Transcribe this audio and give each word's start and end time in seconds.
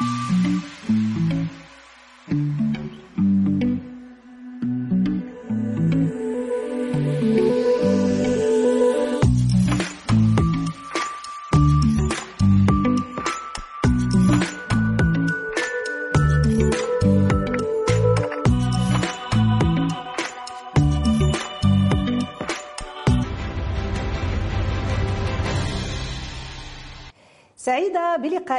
Mm-hmm. 0.00 0.29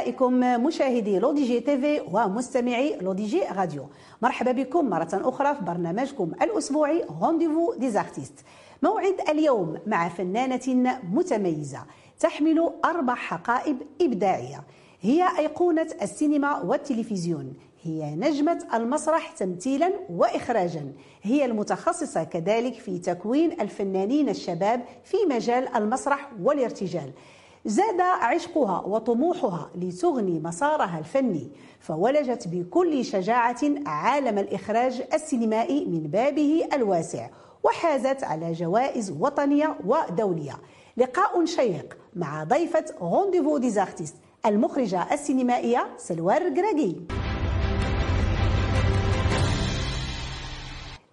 بلقائكم 0.02 0.64
مشاهدي 0.64 1.18
لودي 1.18 1.44
جي 1.44 1.60
TV 1.60 2.00
ومستمعي 2.12 2.96
لودي 3.00 3.26
جي 3.26 3.42
راديو. 3.56 3.86
مرحبا 4.22 4.52
بكم 4.52 4.90
مرة 4.90 5.08
أخرى 5.12 5.54
في 5.54 5.64
برنامجكم 5.64 6.32
الأسبوعي 6.42 7.04
Rendez-vous 7.20 7.74
des 7.74 7.90
artistes 7.90 8.34
موعد 8.82 9.14
اليوم 9.28 9.78
مع 9.86 10.08
فنانة 10.08 10.98
متميزة 11.12 11.78
تحمل 12.20 12.72
أربع 12.84 13.14
حقائب 13.14 13.76
إبداعية. 14.00 14.64
هي 15.00 15.28
أيقونة 15.38 15.88
السينما 16.02 16.62
والتلفزيون. 16.62 17.54
هي 17.82 18.14
نجمة 18.14 18.64
المسرح 18.74 19.30
تمثيلا 19.30 19.92
وإخراجا. 20.10 20.92
هي 21.22 21.44
المتخصصة 21.44 22.24
كذلك 22.24 22.74
في 22.74 22.98
تكوين 22.98 23.60
الفنانين 23.60 24.28
الشباب 24.28 24.84
في 25.04 25.16
مجال 25.30 25.68
المسرح 25.76 26.30
والارتجال. 26.42 27.12
زاد 27.64 28.00
عشقها 28.00 28.80
وطموحها 28.86 29.70
لتغني 29.74 30.40
مسارها 30.40 30.98
الفني 30.98 31.50
فولجت 31.80 32.48
بكل 32.48 33.04
شجاعة 33.04 33.60
عالم 33.86 34.38
الإخراج 34.38 35.02
السينمائي 35.14 35.84
من 35.84 36.00
بابه 36.00 36.68
الواسع 36.72 37.28
وحازت 37.64 38.24
على 38.24 38.52
جوائز 38.52 39.10
وطنية 39.20 39.78
ودولية. 39.86 40.58
لقاء 40.96 41.44
شيق 41.44 41.96
مع 42.16 42.44
ضيفة 42.44 42.84
Rendez-vous 43.00 43.58
des 43.58 43.73
artistes 43.73 44.14
المخرجة 44.46 45.14
السينمائية 45.14 45.86
سلوى 45.96 46.42
الركراكي 46.42 46.94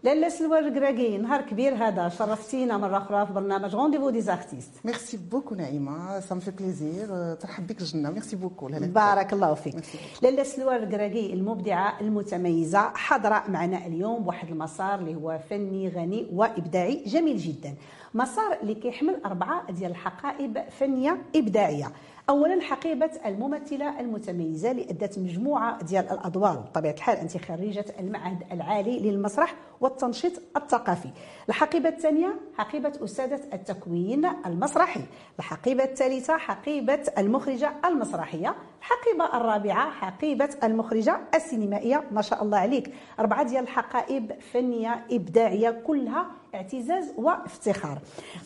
لاله 0.03 0.29
سلوى 0.29 0.59
الركراكي 0.59 1.17
نهار 1.17 1.41
كبير 1.41 1.75
هذا 1.75 2.09
شرفتينا 2.09 2.77
مرة 2.77 2.97
أخرى 2.97 3.25
في 3.25 3.33
برنامج 3.33 3.75
Rendez-vous 3.75 4.09
des 4.09 4.21
artistes 4.21 4.71
merci 4.85 5.17
beaucoup 5.17 5.55
نعيمه 5.55 6.19
ça 6.19 6.35
fait 6.39 6.51
plaisir 6.51 7.33
ترحب 7.33 7.67
بك 7.67 7.81
الجنه 7.81 8.09
merci 8.09 8.35
beaucoup 8.35 8.67
بارك 8.67 9.33
الله 9.33 9.53
فيك. 9.53 9.75
لاله 10.21 10.43
سلوى 10.43 10.75
القراقي 10.75 11.33
المبدعة 11.33 11.99
المتميزة 12.01 12.79
حاضرة 12.79 13.43
معنا 13.47 13.87
اليوم 13.87 14.23
بواحد 14.23 14.47
المسار 14.49 14.99
اللي 14.99 15.15
هو 15.15 15.39
فني 15.49 15.89
غني 15.89 16.27
وإبداعي 16.33 17.03
جميل 17.05 17.37
جدا. 17.37 17.75
مسار 18.13 18.57
اللي 18.61 18.75
كيحمل 18.75 19.21
أربعة 19.25 19.71
ديال 19.71 19.91
الحقائب 19.91 20.63
فنية 20.69 21.17
إبداعية. 21.35 21.91
اولا 22.29 22.61
حقيبة 22.61 23.11
الممثلة 23.25 23.99
المتميزة 23.99 24.71
اللي 24.71 24.83
ادت 24.83 25.19
مجموعة 25.19 25.83
ديال 25.83 26.09
الأدوار 26.11 26.57
بطبيعة 26.57 26.93
الحال 26.93 27.17
أنت 27.17 27.37
خريجة 27.37 27.85
المعهد 27.99 28.43
العالي 28.51 28.99
للمسرح 28.99 29.55
والتنشيط 29.81 30.31
الثقافي. 30.57 31.09
الحقيبة 31.49 31.89
الثانية 31.89 32.35
حقيبة 32.57 32.93
أستاذة 33.03 33.41
التكوين 33.53 34.25
المسرحي. 34.45 35.01
الحقيبة 35.39 35.83
الثالثة 35.83 36.37
حقيبة 36.37 37.03
المخرجة 37.17 37.71
المسرحية. 37.85 38.55
الحقيبة 38.79 39.37
الرابعة 39.37 39.91
حقيبة 39.91 40.49
المخرجة 40.63 41.19
السينمائية. 41.35 42.03
ما 42.11 42.21
شاء 42.21 42.43
الله 42.43 42.57
عليك. 42.57 42.93
أربعة 43.19 43.43
ديال 43.43 43.63
الحقائب 43.63 44.31
فنية 44.53 45.05
إبداعية 45.11 45.69
كلها 45.87 46.25
اعتزاز 46.55 47.05
وافتخار. 47.17 47.99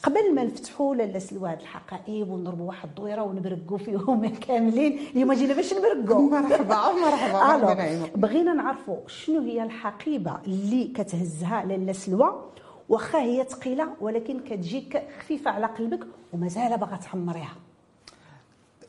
قبل 0.04 0.36
ما 0.36 0.44
نفتحوا 0.44 0.96
لاله 0.96 1.20
سلوى 1.20 1.50
هاد 1.50 1.60
الحقائب 1.62 2.30
ونضربوا 2.30 2.68
واحد 2.68 2.90
الدويرة 2.90 3.22
ونبرقوا 3.22 3.78
فيهم 3.78 4.30
كاملين 4.48 5.00
اليوم 5.16 5.34
جينا 5.34 5.54
باش 5.54 5.74
نبرقوا. 5.74 6.22
مرحبا 6.40 6.92
مرحبا 7.06 8.10
بغينا 8.16 8.54
نعرفوا 8.54 8.98
شنو 9.08 9.40
هي 9.42 9.64
الحقيبة 9.64 10.38
اللي 10.48 10.88
كتهزها 10.88 11.66
لاله 11.66 11.94
سلوى 11.94 12.50
واخا 12.90 13.20
هي 13.22 13.44
ثقيلة 13.50 13.88
ولكن 14.02 14.40
كتجيك 14.40 15.04
خفيفة 15.20 15.52
على 15.52 15.66
قلبك 15.66 16.08
ومازال 16.34 16.78
باغا 16.78 16.96
تحمريها. 16.96 17.56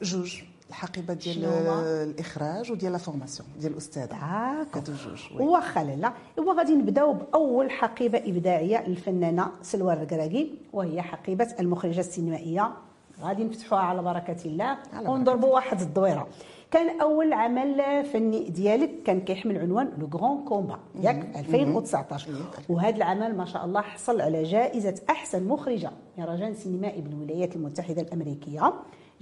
جوج. 0.02 0.42
الحقيبة 0.68 1.14
ديال 1.14 1.44
الإخراج 2.10 2.72
وديال 2.72 2.92
la 2.92 2.98
formation 2.98 3.48
ديال 3.60 3.72
الاستاذ 3.72 4.12
هادو 4.12 4.92
جوج 4.92 5.40
واخا 5.40 5.84
لاله 5.84 6.12
ايوا 6.38 6.54
غادي 6.54 6.74
نبداو 6.74 7.12
بأول 7.12 7.70
حقيبة 7.70 8.18
إبداعية 8.18 8.88
للفنانة 8.88 9.50
سلوى 9.62 9.92
الركراكي 9.92 10.54
وهي 10.72 11.02
حقيبة 11.02 11.48
المخرجة 11.60 12.00
السينمائية. 12.00 12.70
غادي 13.20 13.44
نفتحوها 13.44 13.80
على 13.80 14.02
بركة 14.02 14.36
الله. 14.44 14.78
ونضربوا 15.06 15.54
واحد 15.54 15.80
الدويرة. 15.80 16.26
كان 16.70 17.00
أول 17.00 17.32
عمل 17.32 18.04
فني 18.04 18.48
ديالك 18.48 18.90
كان 19.04 19.20
كيحمل 19.20 19.58
عنوان 19.58 19.92
le 19.98 20.06
grand 20.14 20.44
combat 20.44 20.78
ياك 21.00 21.36
2019 21.36 22.30
وهذا 22.68 22.96
العمل 22.96 23.36
ما 23.36 23.44
شاء 23.44 23.64
الله 23.64 23.80
حصل 23.80 24.20
على 24.20 24.42
جائزة 24.42 24.94
أحسن 25.10 25.44
مخرجة. 25.48 25.90
مهرجان 26.18 26.54
سينمائي 26.54 27.00
بالولايات 27.00 27.56
المتحدة 27.56 28.02
الأمريكية. 28.02 28.72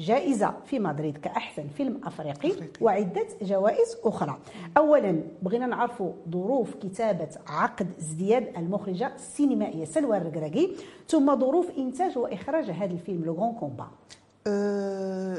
جائزة 0.02 0.54
في 0.66 0.78
مدريد 0.78 1.18
كأحسن 1.18 1.68
فيلم 1.76 2.00
أفريقي, 2.04 2.50
أفريقي. 2.50 2.68
وعدة 2.80 3.26
جوائز 3.42 3.96
أخرى. 4.04 4.38
أولا 4.76 5.22
بغينا 5.42 5.66
نعرفوا 5.66 6.12
ظروف 6.30 6.74
كتابة 6.74 7.28
عقد 7.46 7.90
ازدياد 7.98 8.56
المخرجة 8.56 9.14
السينمائية 9.14 9.84
سلوى 9.84 10.16
الركراكي 10.16 10.76
ثم 11.08 11.40
ظروف 11.40 11.70
إنتاج 11.78 12.18
وإخراج 12.18 12.70
هذا 12.70 12.92
الفيلم 12.92 13.24
le 13.24 13.32
grand 13.32 13.54
combat 13.54 13.86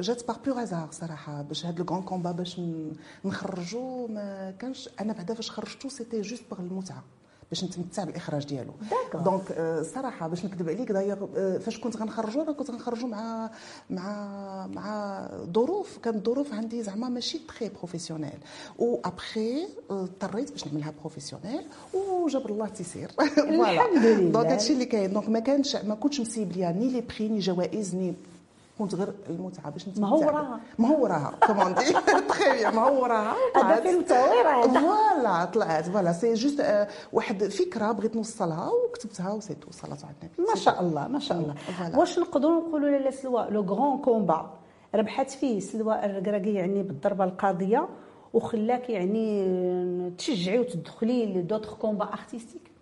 جات 0.02 0.28
par 0.28 0.38
pur 0.46 0.62
hasard 0.62 0.88
صراحة 0.92 1.42
باش 1.42 1.66
هاد 1.66 1.80
le 1.80 1.86
grand 1.86 2.02
combat 2.02 2.32
باش 2.32 2.62
نخرجو 3.26 4.08
ما 4.08 4.52
كانش 4.60 4.90
أنا 5.02 5.14
بعدا 5.14 5.34
فاش 5.34 5.52
خرجتو 5.52 5.90
سيتي 5.90 6.22
جوست 6.22 6.44
باغ 6.52 6.60
المتعة. 6.60 7.04
باش 7.54 7.64
نتمتع 7.64 8.04
بالاخراج 8.04 8.46
ديالو. 8.46 8.74
دونك 9.14 9.42
صراحة 9.96 10.28
باش 10.28 10.46
نكذب 10.46 10.70
عليك 10.70 10.92
داير 10.92 11.28
فاش 11.60 11.80
كنت 11.80 11.98
غنخرجو 11.98 12.42
أنا 12.42 12.52
كنت 12.52 12.72
غنخرجو 12.72 13.08
مع 13.08 13.50
مع 13.90 14.68
مع 14.68 15.28
ظروف. 15.56 15.98
كانت 15.98 16.26
ظروف 16.26 16.54
عندي 16.54 16.84
زعما 16.84 17.10
ماشي 17.10 17.40
تري 17.40 17.70
بروفيسيونيل 17.70 18.38
و 18.80 18.98
ابخي 19.06 19.68
اضطريت 19.90 20.52
باش 20.52 20.68
نعملها 20.68 20.94
بروفيسيونيل 21.00 21.62
وجاب 21.94 22.48
الله 22.48 22.68
تيسير. 22.68 23.12
الحمد 23.38 24.06
لله. 24.06 24.32
دونك 24.32 24.46
هادشي 24.46 24.74
اللي 24.74 24.86
كاين. 24.86 25.14
دونك 25.14 25.30
ما 25.30 25.40
كانش 25.40 25.76
ما 25.76 25.96
كنتش 25.96 26.20
مسيب 26.20 26.52
ليا 26.52 26.72
ني 26.72 26.90
لي 26.90 27.02
بري 27.02 27.28
ني 27.30 27.40
جوائز 27.40 27.96
ني 27.96 28.14
كنت 28.80 28.96
غير 28.96 29.14
المتعة 29.30 29.70
باش 29.70 29.88
نتمتع 29.88 30.02
ما 30.02 30.08
هو 30.88 31.04
وراها 31.04 31.34
ما 31.50 31.68
هو 31.68 31.74
دي. 31.80 31.94
تخي 32.30 32.66
ما 32.76 32.82
هو 32.84 33.04
وراها 33.04 33.36
هذا 33.56 33.82
فيلم 33.82 34.02
تصوير 34.02 34.44
فوالا 34.68 35.46
طلعت. 35.46 35.86
فوالا 35.90 36.14
سي 36.14 36.34
جوست 36.34 36.88
واحد 37.14 37.44
فكرة 37.44 37.92
بغيت 37.92 38.16
نوصلها 38.16 38.70
وكتبتها 38.70 39.32
وسيتو 39.34 39.72
صلاه 39.72 39.98
على 40.04 40.16
النبي. 40.22 40.50
ما 40.52 40.56
شاء 40.56 40.82
الله. 40.82 41.08
ما 41.08 41.20
شاء 41.20 41.38
الله. 41.38 41.56
واش 42.00 42.20
نقدروا 42.20 42.68
نقولوا 42.68 42.90
لاله 42.90 43.12
سلوى؟ 43.12 43.48
لو 43.50 43.62
غران 43.62 43.98
كومبا 43.98 44.54
ربحت 44.96 45.30
فيه 45.32 45.60
سلوى 45.60 46.06
الركراكي 46.06 46.54
يعني 46.54 46.84
بالضربة 46.84 47.24
القاضية 47.24 47.90
وخلاك 48.34 48.90
يعني 48.90 50.14
تشجعي 50.18 50.60
وتدخلي 50.60 51.26
لدوتر 51.26 51.74
كومبا 51.74 52.06
ارتستيك 52.14 52.73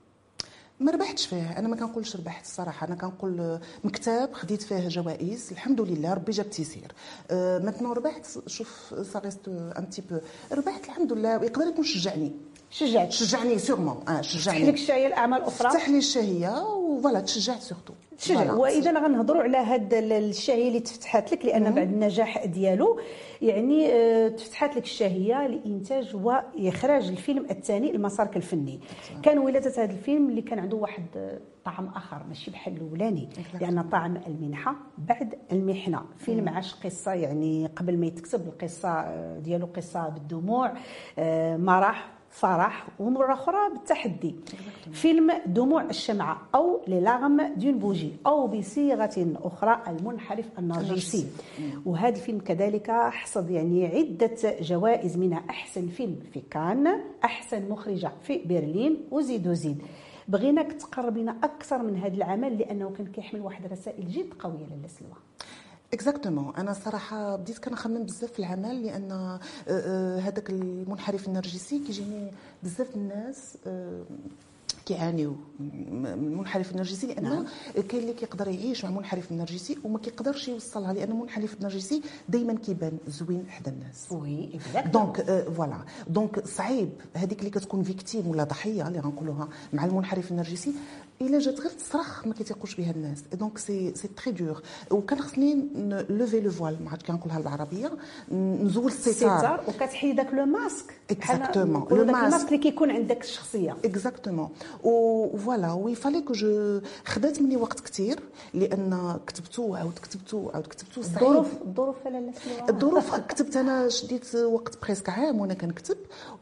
ما 0.81 0.91
ربحتش 0.91 1.25
فيه 1.25 1.59
أنا 1.59 1.67
ما 1.67 1.75
كنقولش 1.75 2.15
ربحت 2.15 2.45
الصراحة. 2.45 2.87
أنا 2.87 2.95
كنقول 2.95 3.59
مكتب 3.83 4.29
خديت 4.33 4.61
فيه 4.61 4.87
جوائز. 4.87 5.47
الحمد 5.51 5.81
لله 5.81 6.13
ربي 6.13 6.31
جاب 6.31 6.49
تيسير. 6.49 6.91
أه 7.31 7.59
مثلا 7.59 7.93
ربحت 7.93 8.27
شوف 8.47 8.93
سا 9.13 9.19
ريست 9.19 9.47
ان 9.47 9.89
تي 9.89 10.01
بو 10.09 10.17
ربحت 10.51 10.85
الحمد 10.85 11.13
لله. 11.13 11.37
ويقدر 11.37 11.67
يكون 11.67 11.83
شجعني 11.83 12.31
شجعك 12.69 13.11
شجعني 13.11 13.59
سيغمون 13.59 14.03
آه 14.07 14.21
شجعني. 14.21 14.59
فتح 14.59 14.67
لك 14.67 14.73
الشهيه 14.73 15.07
الاعمال 15.07 15.41
الاخرى 15.41 15.69
فتح 15.69 15.89
لي 15.89 15.97
الشهيه 15.97 16.63
وفوالا 16.63 17.19
تشجعت 17.19 17.61
سورتو 17.61 17.93
وإذا 18.29 18.91
غنهضروا 19.05 19.43
على 19.43 19.57
هاد 19.57 19.93
الشهية 19.93 20.67
اللي 20.67 20.79
تفتحت 20.79 21.31
لك 21.31 21.45
لأن 21.45 21.73
بعد 21.75 21.91
النجاح 21.91 22.45
ديالو 22.45 22.99
يعني 23.41 23.89
تفتحت 24.29 24.75
لك 24.75 24.83
الشهية 24.83 25.47
لإنتاج 25.47 26.15
وإخراج 26.15 27.07
الفيلم 27.09 27.45
الثاني 27.51 27.91
المسارك 27.95 28.37
الفني. 28.37 28.79
كان 29.23 29.39
ولادة 29.39 29.83
هذا 29.83 29.91
الفيلم 29.91 30.29
اللي 30.29 30.41
كان 30.41 30.59
عنده 30.59 30.77
واحد 30.77 31.05
طعم 31.65 31.87
آخر 31.87 32.23
ماشي 32.27 32.51
بحال 32.51 32.73
الأولاني. 32.77 33.29
لأن 33.61 33.89
طعم 33.89 34.17
المنحة 34.27 34.75
بعد 34.97 35.35
المحنة. 35.51 36.01
فيلم 36.17 36.49
عاش 36.49 36.73
قصة 36.73 37.13
يعني 37.13 37.67
قبل 37.75 37.97
ما 37.97 38.05
يتكتب 38.05 38.47
القصة 38.47 39.05
ديالو 39.39 39.65
قصة 39.75 40.09
بالدموع 40.09 40.73
ما 41.57 41.79
راح 41.79 42.11
فرح 42.31 42.87
ومره 42.99 43.33
أخرى 43.33 43.69
بالتحدي. 43.73 44.35
فيلم 44.91 45.31
دموع 45.45 45.83
الشمعة 45.83 46.41
أو 46.55 46.81
لي 46.87 46.99
لارم 46.99 47.53
دون 47.55 47.79
بوجي 47.79 48.11
أو 48.27 48.47
بصيغة 48.47 49.35
أخرى 49.43 49.83
المنحرف 49.87 50.45
النرجسي. 50.59 51.27
وهذا 51.85 52.15
الفيلم 52.15 52.39
كذلك 52.39 52.91
حصد 52.91 53.49
يعني 53.49 53.85
عدة 53.85 54.55
جوائز 54.61 55.17
منها 55.17 55.43
أحسن 55.49 55.87
فيلم 55.87 56.19
في 56.33 56.41
كان 56.51 57.01
أحسن 57.23 57.69
مخرجة 57.69 58.11
في 58.23 58.41
برلين 58.45 58.97
وزيد 59.11 59.47
وزيد. 59.47 59.81
بغيناك 60.27 60.73
تقرب 60.73 61.17
لنا 61.17 61.35
أكثر 61.43 61.83
من 61.83 61.97
هذا 61.97 62.13
العمل 62.13 62.57
لأنه 62.57 62.89
كان 62.89 63.07
كيحمل 63.07 63.41
واحد 63.41 63.65
الرسائل 63.65 64.07
جد 64.07 64.33
قوية 64.39 64.65
لاله 64.65 64.87
سلوى 64.87 65.17
exactement 65.93 66.55
أنا 66.55 66.73
صراحة 66.73 67.35
بديت 67.35 67.57
كنخمم 67.57 68.03
بزاف 68.03 68.31
في 68.31 68.39
العمل 68.39 68.83
لأن 68.85 69.11
آه، 69.11 69.39
آه، 69.67 70.19
هذاك 70.19 70.49
المنحرف 70.49 71.27
النرجسي 71.27 71.79
كيجيني 71.79 72.31
بزاف 72.63 72.95
الناس 72.95 73.57
آه، 73.67 74.03
كيعانيو. 74.85 75.35
من 75.59 76.05
المنحرف 76.05 76.71
النرجسي 76.71 77.07
لأن 77.07 77.23
نعم. 77.23 77.45
كاين 77.89 78.01
اللي 78.03 78.13
كيقدر 78.13 78.47
يعيش 78.47 78.85
مع 78.85 78.91
منحرف 78.91 79.31
النرجسي 79.31 79.77
وما 79.83 79.99
كيقدرش 79.99 80.47
يوصلها 80.47 80.93
لأن 80.93 81.11
المنحرف 81.11 81.53
النرجسي 81.53 82.01
دائما 82.29 82.53
كيبان 82.53 82.97
زوين 83.07 83.45
حدا 83.49 83.71
الناس. 83.71 84.11
oui 84.11 84.59
donc 84.85 85.21
voilà 85.55 85.77
donc 86.07 86.47
صعيب 86.47 86.89
هذيك 87.15 87.39
اللي 87.39 87.49
كتكون 87.49 87.83
victime 87.83 88.27
ولا 88.27 88.43
ضحية 88.43 88.87
اللي 88.87 88.99
غنقولوها 88.99 89.47
مع 89.73 89.85
المنحرف 89.85 90.31
النرجسي. 90.31 90.73
الا 91.21 91.39
جات 91.39 91.59
غير 91.59 91.69
تصرخ 91.69 92.27
ما 92.27 92.33
كيتيقوش 92.33 92.75
بها 92.75 92.91
الناس. 92.91 93.21
donc 93.33 93.57
c'est 93.57 93.95
c'est 93.95 94.07
très 94.07 94.31
dur 94.31 94.61
وكان 94.91 95.19
خصني 95.21 95.67
lever 96.09 96.41
le 96.41 96.51
voile 96.51 96.83
ما 96.83 96.91
عرفت 96.91 97.05
كنقولها 97.05 97.39
بالعربية. 97.39 97.91
نزول 98.31 98.87
الستار. 98.87 99.63
وكتحيد 99.67 100.15
داك 100.15 100.33
le 100.33 100.45
masque 100.45 100.93
exactement 101.11 101.87
le 101.91 102.05
masque 102.05 102.47
اللي 102.47 102.57
كيكون 102.57 102.91
عندك 102.91 103.23
الشخصيه 103.23 103.77
exactement 103.85 104.49
و 104.83 104.98
voilà 104.98 105.71
oui 105.73 105.95
fallait 105.95 106.21
que 106.21 106.33
je 106.33 106.81
خدات 107.05 107.41
مني 107.41 107.57
وقت 107.57 107.79
كثير 107.79 108.19
لأن 108.53 109.19
كتبتو 109.27 109.63
وعاود 109.63 109.93
كتبتو 109.93 110.37
وعاود 110.37 110.67
كتبتو 110.67 111.01
صعيب 111.01 111.17
الظروف 111.17 111.61
الظروف 111.61 112.07
لا 112.07 112.33
الظروف 112.69 113.15
كتبت 113.15 113.57
أنا 113.57 113.89
شديت 113.89 114.35
وقت 114.35 114.81
presque 114.85 115.09
عام 115.09 115.39
وأنا 115.39 115.53
كنكتب. 115.53 115.97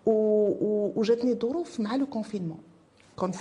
وجاتني 0.05 1.33
ظروف 1.33 1.79
مع 1.79 1.95
le 1.95 2.05
confinement 2.05 2.57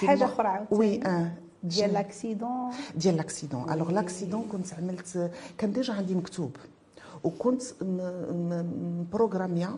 حاجة 0.06 0.24
أخرى 0.24 0.66
oui 0.70 1.06
آه 1.06 1.32
ديال 1.62 1.92
l'accident 1.92 2.70
ديال 2.96 3.16
l'accident 3.16 3.72
alors 3.72 3.90
l'accident 3.90 4.42
كنت 4.52 4.74
عملت 4.74 5.30
كان 5.58 5.72
déjà 5.72 5.94
عندي 5.94 6.14
مكتوب. 6.14 6.56
وكنت 7.24 7.62
programmé 9.12 9.76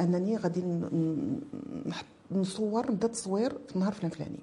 أنني 0.00 0.36
غادي 0.36 0.64
نصور 2.32 2.90
نبدأ 2.90 3.08
تصوير 3.08 3.58
في 3.68 3.76
النهار 3.76 3.92
فلان 3.92 4.10
فلاني. 4.10 4.38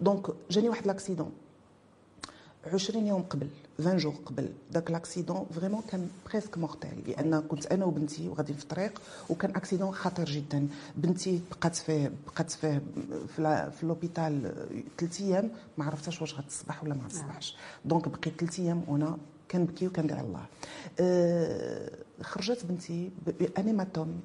donc 0.00 0.26
جاني 0.50 0.68
واحد 0.68 0.86
l'accident 0.86 1.30
20 2.66 3.06
يوم 3.06 3.22
قبل 3.22 3.48
20 3.80 3.96
jours 3.96 4.14
قبل 4.26 4.52
داك 4.70 4.90
l'accident 4.90 5.46
vraiment 5.54 5.82
كان 5.82 6.08
presque 6.30 6.58
mortel 6.58 7.02
لأن 7.06 7.40
كنت 7.40 7.66
أنا 7.66 7.84
وبنتي 7.84 8.28
وغاديين 8.28 8.58
في 8.58 8.62
الطريق 8.64 9.02
وكان 9.30 9.50
accident 9.56 9.92
خطير 9.94 10.26
جدا. 10.26 10.68
بنتي 10.96 11.40
بقات 11.50 11.76
فيه 11.76 12.12
بقات 12.26 12.50
فيه 12.50 12.82
في, 13.36 13.70
l'hôpital 13.82 14.54
ثلاث 14.98 15.20
أيام 15.20 15.50
ما 15.78 15.84
عرفتش 15.84 16.20
واش 16.20 16.34
غتصبح 16.34 16.84
ولا 16.84 16.94
ما 16.94 17.04
غتصبحش. 17.04 17.56
donc 17.84 18.08
بقيت 18.08 18.40
ثلاث 18.40 18.60
أيام 18.60 18.84
وأنا 18.88 19.18
كنبكي 19.50 19.86
وكندعي 19.86 20.20
الله. 20.20 20.44
أه 21.00 21.90
خرجت 22.22 22.66
بنتي 22.66 23.10
ب 23.26 23.35
un 23.35 23.52
hématome 23.52 24.20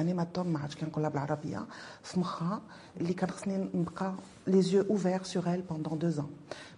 un 0.00 0.09
hématome 0.09 0.46
ما 0.46 0.58
عرفتش 0.58 0.76
كنقولها 0.76 1.08
بالعربيه 1.10 1.66
في 2.02 2.20
مخها 2.20 2.60
اللي 3.00 3.12
كان 3.12 3.30
خصني 3.30 3.68
نبقى 3.74 4.14
les 4.46 4.62
yeux 4.62 4.82
ouverts 4.90 5.22
sur 5.22 5.50
elle 5.52 5.60
pendant 5.62 5.98
deux 5.98 6.08
ans 6.08 6.30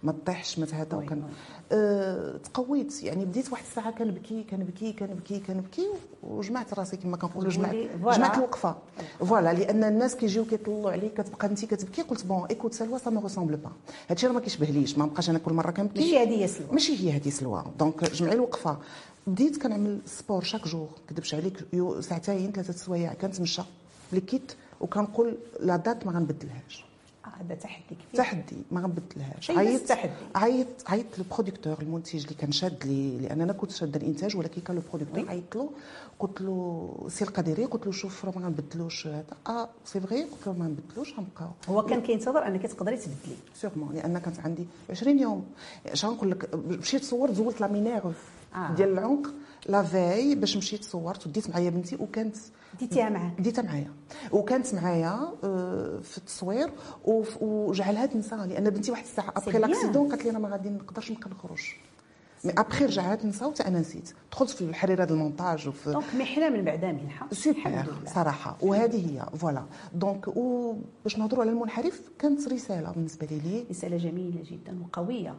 ما 0.03 0.13
طيحش 0.25 0.59
ما 0.59 0.65
تهدى 0.65 0.95
وكان 0.95 1.23
أه 1.71 2.37
تقويت 2.37 3.03
يعني 3.03 3.25
بديت 3.25 3.51
واحد 3.51 3.63
الساعة 3.69 3.91
كنبكي 3.91 4.43
كنبكي 4.43 4.93
كنبكي 4.93 5.39
كنبكي 5.39 5.87
وجمعت 6.23 6.73
راسي 6.73 6.97
كما 6.97 7.17
كنقولوا 7.17 7.51
جمعت 7.51 7.75
جمعت 8.15 8.37
الوقفه 8.37 8.75
voilà 9.19 9.53
لأن 9.53 9.83
الناس 9.83 10.15
كيجيو 10.15 10.45
كيطلعوا 10.45 10.91
عليك 10.91 11.21
كتبقى 11.21 11.47
انت 11.47 11.65
كتبكي 11.65 12.01
قلت 12.01 12.25
bon 12.25 12.45
écoute 12.45 12.73
سلوى 12.73 12.99
ça 12.99 13.09
me 13.09 13.21
ressemble 13.21 13.55
pas 13.57 13.71
هادشي 14.09 14.27
راه 14.27 14.33
ما 14.33 14.39
كيشبهليش 14.39 14.97
ما 14.97 15.05
بقاش 15.05 15.29
أنا 15.29 15.39
كل 15.39 15.53
مره 15.53 15.71
كنبكي 15.71 15.99
ماشي 15.99 16.17
هذه 16.19 16.45
سلوى 16.45 16.69
ماشي 16.71 16.93
هي 17.07 17.15
هذه 17.15 17.29
سلوى 17.29 17.63
donc 17.79 18.03
جمعي 18.11 18.33
الوقفه 18.33 18.77
بديت 19.27 19.61
كنعمل 19.61 19.99
sport 20.05 20.43
chaque 20.43 20.67
jour. 20.67 20.89
كذبش 21.09 21.35
عليك 21.35 21.65
ساعتين 21.99 22.51
ثلاثة 22.51 22.73
سوايع. 22.73 23.13
كنتمشى 23.13 23.61
لكيت 24.13 24.51
وكنقول 24.81 25.37
لا 25.59 25.75
دات 25.75 26.05
ما 26.05 26.11
غنبدلهاش. 26.11 26.85
هذا 27.39 27.55
تحدي 27.55 27.83
كبير. 27.89 28.05
تحدي. 28.13 28.55
ما 28.71 28.81
غنبدلهاش. 28.81 29.51
عيطت 29.51 29.89
تحدي. 29.89 30.11
عيط 30.35 30.67
عيطت 30.87 31.19
للبروديكتور 31.19 31.81
المنتج 31.81 32.23
اللي 32.23 32.35
كان 32.35 32.51
شاد 32.51 32.85
لي. 32.85 33.17
لأن 33.17 33.41
أنا 33.41 33.53
كنت 33.53 33.71
شاده 33.71 33.99
الإنتاج 33.99 34.37
ولكن 34.37 34.61
كان 34.61 34.77
البروديكتور 34.77 35.29
عيطت 35.29 35.55
له. 35.55 35.69
قلت 36.19 36.41
له 36.41 37.07
سي 37.07 37.23
القديري 37.23 37.65
قلت 37.65 37.85
له 37.85 37.91
شوف 37.91 38.25
راه 38.25 38.33
ما 38.39 38.45
غنبدلوش 38.45 39.07
هذا. 39.07 39.37
آه 39.47 39.69
سي 39.85 39.99
فغي 39.99 40.23
قلت 40.23 40.47
له 40.47 40.53
ما 40.53 40.67
نبدلوش 40.67 41.13
غنبقاو. 41.17 41.49
هو 41.69 41.85
كان 41.85 42.01
كينتظر 42.01 42.47
أنك 42.47 42.61
تقدري 42.61 42.97
تبدلي. 42.97 43.37
سيغمون 43.55 43.93
لأن 43.93 44.17
كانت 44.17 44.39
عندي 44.39 44.67
20 44.89 45.19
يوم. 45.19 45.45
اش 45.85 46.05
غنقول 46.05 46.31
لك 46.31 46.55
مشيت 46.55 47.03
صورت 47.03 47.33
زولت 47.33 47.61
لا 47.61 47.67
مينيرف 47.67 48.29
آه. 48.55 48.73
ديال 48.75 48.89
العنق 48.89 49.33
لا 49.69 49.83
فاي 49.83 50.35
باش 50.35 50.57
مشيت 50.57 50.83
صورت 50.83 51.27
وديت 51.27 51.49
معايا 51.49 51.69
بنتي 51.69 51.95
وكانت 51.95 52.35
ديتيها 52.79 53.09
معاه 53.09 53.31
ديتها 53.39 53.61
معايا. 53.61 53.91
وكانت 54.31 54.73
معايا 54.75 55.19
آه، 55.43 55.99
في 56.03 56.17
التصوير 56.17 56.71
وجعلها 57.41 58.05
تنسى 58.05 58.35
لأن 58.35 58.69
بنتي 58.69 58.91
واحد 58.91 59.03
الساعة 59.03 59.29
après 59.37 59.59
l'accident 59.59 60.09
قالت 60.09 60.23
لي 60.23 60.29
أنا 60.29 60.39
ما 60.39 60.49
غادي 60.49 60.69
نقدرش 60.69 61.11
نبقى 61.11 61.29
نخرج 61.29 61.61
mais 62.43 62.51
après 62.57 62.85
رجعها 62.85 63.15
تنسى 63.15 63.45
وتا 63.45 63.67
أنا 63.67 63.79
نسيت 63.79 64.13
دخلت 64.31 64.49
في 64.49 64.61
الحريره 64.61 65.05
ديال 65.05 65.17
المونتاج 65.17 65.67
وفي 65.67 65.91
donc 65.91 66.15
محنه 66.15 66.49
من 66.49 66.63
بعدها 66.65 66.91
منحه 66.91 67.27
سوبر 67.31 67.85
صراحة 68.05 68.57
وهذه 68.61 69.09
هي 69.11 69.37
voilà 69.37 69.63
donc 69.93 70.29
باش 71.03 71.17
نهضروا 71.17 71.41
على 71.43 71.51
المنحرف 71.51 72.01
كانت 72.19 72.47
رساله 72.47 72.91
بالنسبة 72.91 73.27
لي 73.31 73.65
رساله 73.69 73.97
جميله 73.97 74.43
جدا 74.51 74.79
وقويه 74.83 75.35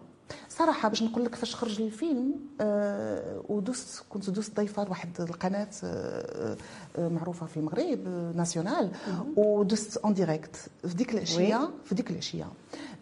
صراحة 0.49 0.89
باش 0.89 1.03
نقول 1.03 1.25
لك 1.25 1.35
فاش 1.35 1.55
خرج 1.55 1.83
الفيلم 1.83 2.35
آه 2.61 3.43
ودوست 3.49 4.05
كنت 4.09 4.31
دوست 4.31 4.57
ضيفه 4.57 4.85
لواحد 4.85 5.21
القناه 5.21 5.69
آه 5.85 6.57
آه 6.99 7.09
معروفة 7.09 7.47
في 7.47 7.57
المغرب 7.57 8.09
nationale 8.37 8.91
ودوست 9.37 9.97
en 9.97 10.15
direct 10.15 10.57
في 10.89 10.95
ديك 10.95 11.15
العشيه 11.15 11.71
في 11.85 11.95
ديك 11.95 12.11
العشيه 12.11 12.47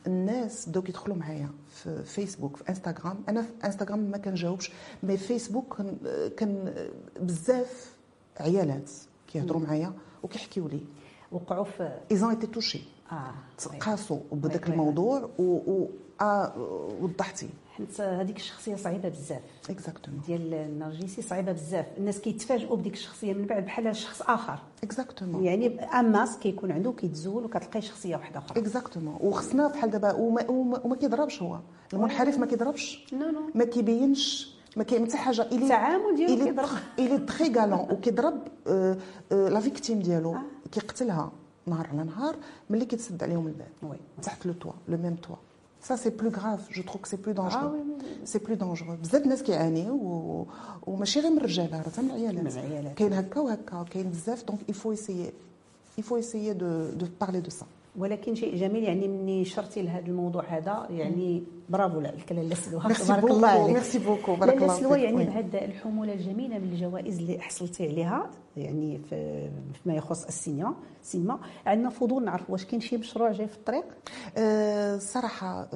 الناس 0.06 0.68
بداو 0.68 0.82
كيدخلوا 0.82 1.16
معايا 1.16 1.50
في 1.68 2.02
فيسبوك 2.02 2.56
في 2.56 2.68
إنستغرام. 2.68 3.24
أنا 3.28 3.42
في 3.42 3.48
إنستغرام 3.64 3.98
ما 3.98 4.18
كنجاوبش 4.18 4.72
mais 5.02 5.16
فيسبوك 5.16 5.76
كان, 5.76 5.96
كان 6.36 6.74
بزاف 7.20 7.96
عيالات 8.40 8.90
كيهضروا 9.28 9.60
معايا 9.60 9.92
وكيحكيوا 10.22 10.68
لي. 10.68 10.80
وقعوا 11.32 11.64
في 11.64 11.98
ils 12.10 12.20
ont 12.20 12.30
été 12.30 12.46
touchés 12.46 12.82
آه 13.12 13.34
تقاسوا 13.58 14.20
بهذاك 14.32 14.68
الموضوع 14.68 15.30
و 15.38 15.86
آه 16.20 16.52
وضحتي. 17.00 17.48
حيت 17.72 18.00
هذيك 18.00 18.36
الشخصية 18.36 18.76
صعيبة 18.76 19.08
بزاف. 19.08 19.40
exactement 19.70 20.20
ديال 20.26 20.54
النرجسي 20.54 21.22
صعيبة 21.22 21.52
بزاف. 21.52 21.86
الناس 21.98 22.20
كيتفاجئوا 22.20 22.76
بديك 22.76 22.92
الشخصية 22.92 23.32
من 23.34 23.46
بعد 23.46 23.64
بحال 23.64 23.96
شخص 23.96 24.22
آخر. 24.22 24.58
exactement 24.82 25.44
يعني 25.44 25.80
un 25.80 25.95
masque 25.95 26.38
كيكون 26.38 26.72
عنده 26.72 26.92
كيتزول 26.92 27.44
وكتلقاي 27.44 27.82
شخصية 27.82 28.16
واحدة 28.16 28.38
أخرى. 28.38 28.60
exactement 28.60 29.18
وخصنا 29.20 29.68
بحال 29.68 29.90
دابا 29.90 30.12
وما, 30.12 30.50
وما, 30.50 30.86
وما 30.86 30.96
كيضربش 30.96 31.42
هو. 31.42 31.60
المنحرف 31.92 32.38
ما 32.38 32.46
كيضربش. 32.46 33.06
non 33.12 33.30
non. 33.30 33.40
ما 33.54 33.64
كيبينش. 33.64 34.56
ما 34.76 34.84
كاين 34.84 35.06
حتى 35.06 35.16
حاجة 35.16 35.42
الي 35.42 35.64
التعامل 35.64 36.16
ديالو 36.16 36.44
كيضرب. 36.44 36.68
il 36.98 37.18
est 37.18 37.33
très 37.33 37.52
galant 37.52 37.88
وكيضرب 37.90 38.48
la 39.30 39.60
victime 39.60 39.98
ديالو. 39.98 40.36
كيقتلها 40.72 41.32
نهار 41.66 41.86
على 41.86 42.04
نهار 42.04 42.36
ملي 42.70 42.84
كيتسد 42.84 43.22
عليهم 43.22 43.46
الباب 43.46 43.96
تحت 44.22 44.46
le 44.46 44.52
toit 44.52 44.72
le 44.88 44.98
même 44.98 45.14
toit 45.14 45.36
ça 45.81 45.95
c'est 45.97 46.11
plus 46.11 46.29
grave 46.29 46.61
je 46.69 46.81
trouve 46.81 47.01
que 47.01 47.07
c'est 47.07 47.21
plus 47.25 47.33
dangereux 47.33 47.71
ah, 47.71 47.73
oui, 47.73 47.81
oui. 47.87 48.05
c'est 48.25 48.39
plus 48.39 48.57
dangereux 48.57 48.97
بزاف 49.03 49.23
الناس 49.23 49.43
كيعانيو 49.43 49.93
و... 49.93 50.47
وماشي 50.87 51.19
غير 51.19 51.31
من 51.31 51.37
الرجاله 51.37 51.77
راه 51.77 51.83
حتى 51.83 52.01
من 52.01 52.11
العيالات 52.11 52.95
كاين 52.95 53.13
هكا 53.13 53.39
وهكا 53.39 53.85
كاين 53.89 54.09
بزاف 54.09 54.43
دونك 54.43 54.59
il 54.69 54.73
faut 54.73 54.91
essayer 54.91 55.33
il 55.97 56.03
faut 56.03 56.17
essayer 56.17 56.53
de 56.53 56.91
de 57.01 57.05
parler 57.05 57.41
de 57.41 57.49
ça 57.49 57.65
ولكن 57.96 58.34
شيء 58.34 58.56
جميل 58.56 58.84
يعني 58.84 59.08
مني 59.08 59.44
شرتي 59.44 59.82
لهذا 59.82 60.06
الموضوع 60.06 60.44
هذا 60.44 60.86
يعني 60.90 61.44
برافو 61.68 62.00
لك 62.00 62.32
لاله 62.32 62.54
سلوى. 62.54 62.80
تبارك 62.80 63.24
الله 63.30 63.48
عليك. 63.48 63.74
merci 63.74 63.98
beaucoup 63.98 64.36
بارك 64.36 64.62
الله 64.62 64.74
سلوى 64.74 65.02
يعني 65.02 65.24
بهذا 65.24 65.64
الحمولة 65.64 66.12
الجميلة 66.12 66.58
من 66.58 66.72
الجوائز 66.72 67.18
اللي 67.18 67.40
حصلتي 67.40 67.88
عليها 67.88 68.30
يعني 68.56 69.00
فيما 69.82 69.94
يخص 69.94 70.24
السينما 70.24 70.74
سينما 71.02 71.38
عندنا 71.66 71.90
فضول 71.90 72.24
نعرف 72.24 72.50
واش 72.50 72.64
كاين 72.64 72.80
شي 72.80 72.96
مشروع 72.96 73.32
جاي 73.32 73.46
في 73.46 73.56
الطريق؟ 73.56 73.84
أه 74.36 74.98
صراحة 74.98 75.68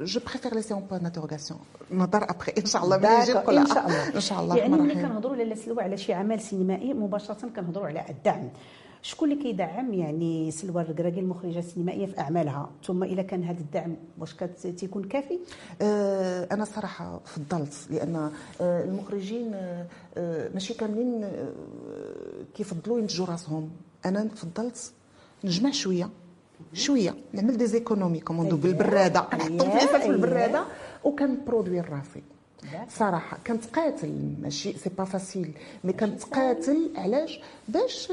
je 0.00 0.20
préfère 0.20 0.54
laisser 0.54 0.74
un 0.74 0.82
point 0.82 1.06
interrogation 1.06 1.60
نهضر 1.90 2.24
ابخي 2.30 2.52
إن 2.58 2.66
شاء 2.66 2.84
الله 2.84 2.96
ملي 2.96 3.08
نجي 3.08 3.32
إن 3.32 3.66
شاء 3.66 3.86
الله. 3.86 4.14
إن 4.14 4.20
شاء 4.20 4.40
الله 4.40 4.56
يعني 4.56 4.76
ملي 4.76 4.94
كنهضروا 4.94 5.36
لاله 5.36 5.54
سلوى 5.54 5.82
على 5.82 5.96
شي 5.96 6.12
عمل 6.12 6.40
سينمائي 6.40 6.94
مباشرة 6.94 7.48
كنهضروا 7.48 7.86
على 7.86 8.04
الدعم. 8.08 8.48
شكون 9.02 9.32
اللي 9.32 9.42
كيدعم 9.42 9.94
يعني 9.94 10.50
سلوى 10.50 10.82
الركراكي 10.82 11.20
المخرجة 11.20 11.58
السينمائية 11.58 12.06
في 12.06 12.18
أعمالها؟ 12.18 12.70
ثم 12.84 13.04
اذا 13.04 13.22
كان 13.22 13.44
هذا 13.44 13.60
الدعم 13.60 13.96
واش 14.18 14.34
تيكون 14.76 15.04
كافي؟ 15.04 15.38
أه 15.82 16.48
أنا 16.52 16.64
صراحة 16.64 17.20
فضلت 17.24 17.74
لأن 17.90 18.16
أه 18.60 18.84
المخرجين 18.84 19.50
أه 19.54 20.50
ماشي 20.54 20.74
كاملين 20.74 21.28
كيفضلوا 22.54 22.98
ينتجوا 22.98 23.26
راسهم. 23.26 23.70
أنا 24.06 24.28
فضلت 24.28 24.92
نجمع 25.44 25.70
شوية 25.70 26.10
شوية 26.72 27.14
نعمل 27.32 27.56
des 27.56 27.66
économies 27.66 28.20
comme 28.20 28.38
on 28.38 28.45
dit 28.45 28.56
بالبرادة. 28.56 29.20
نحطهم 29.20 29.78
في 29.78 29.86
في 29.86 30.06
البرادة 30.06 30.64
وكن 31.04 31.27
produit 31.27 31.80
راسي 31.80 32.22
صراحة 32.88 33.38
كنت 33.46 33.64
قاتل 33.66 34.34
ماشي 34.42 34.72
c'est 34.72 34.90
pas 34.98 35.04
facile 35.04 35.50
mais 35.84 35.92
كنت 35.92 36.22
قاتل 36.22 36.90
علاش؟ 36.96 37.40
باش 37.68 38.10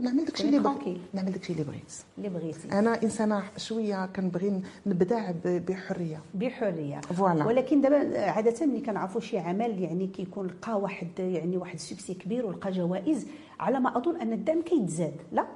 نعمل 0.00 0.24
داكشي 0.24 0.44
اللي 0.44 0.58
بغيت 0.58 0.98
نعمل 1.12 1.32
داكشي 1.32 1.52
اللي 1.52 1.64
بغيت. 1.64 1.92
اللي 2.18 2.28
بغيتي. 2.28 2.72
أنا 2.72 3.02
إنسانة 3.02 3.42
شوية 3.56 4.06
كنبغي 4.06 4.62
نبدع 4.86 5.30
بحرية. 5.44 6.20
بحرية. 6.34 7.00
voilà. 7.00 7.46
ولكن 7.46 7.80
دابا 7.80 8.20
عادة 8.20 8.66
ملي 8.66 8.80
كنعرفوا 8.80 9.20
شي 9.20 9.38
عمل 9.38 9.82
يعني 9.82 10.06
كيكون 10.06 10.46
لقى 10.46 10.80
واحد 10.80 11.08
يعني 11.18 11.56
واحد 11.56 11.74
ال 11.74 11.80
succès 11.80 12.14
كبير 12.14 12.46
ولقى 12.46 12.70
جوائز 12.72 13.26
على 13.60 13.80
ما 13.80 13.96
أظن 13.98 14.20
أن 14.20 14.32
الدعم 14.32 14.62
كيتزاد 14.62 15.14
لا؟ 15.32 15.46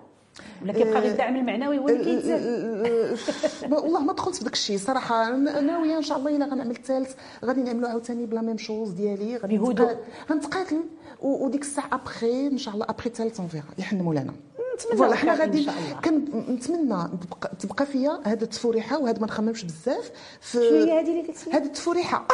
ولا 0.63 0.73
كيبقى 0.73 1.01
غير 1.01 1.13
الدعم 1.13 1.37
المعنوي 1.37 1.79
هو 1.79 1.89
اللي 1.89 2.05
كيتزاد. 2.05 3.73
والله 3.73 4.01
ما 4.01 4.13
دخلت 4.13 4.35
في 4.35 4.45
داك 4.45 4.53
الشيء 4.53 4.79
صراحة. 4.79 5.37
ناوية 5.37 5.97
إن 5.97 6.03
شاء 6.03 6.19
الله 6.19 6.37
إلا 6.37 6.47
غنعمل 6.47 6.71
الثالث. 6.71 7.15
غادي 7.45 7.63
نعملوا 7.63 7.89
عاوتاني 7.89 8.27
ب 8.27 8.32
la 8.32 8.41
même 8.41 8.59
chose 8.59 8.91
ديالي. 8.91 9.37
غادي 9.37 9.59
غنتقاتل. 10.31 10.81
وديك 11.23 11.63
الساعة 11.63 11.89
ابخي 11.93 12.47
إن 12.47 12.59
شاء 12.59 12.75
الله 12.75 12.87
ابخي 12.89 13.09
الثالث 13.11 13.41
on 13.41 13.49
verra 13.49 13.65
يحن 13.79 13.97
مولانا 13.97 14.33
نتمنى 14.95 15.15
حنا 15.15 15.35
غادي 15.35 15.69
كنتمنى 16.05 17.09
تبقى 17.61 17.87
فيا 17.87 18.21
هذا 18.25 18.45
التفوريحه 18.45 18.99
وهذا 18.99 19.19
ما 19.21 19.27
نخممش 19.27 19.65
بزاف 19.65 20.11
في 20.41 20.59
شنو 20.59 20.85
هي 20.85 21.01
هذه 21.01 21.11
اللي 21.11 21.23
قلتي 21.23 21.51
هذه 21.51 21.65
التفوريحه 21.65 22.27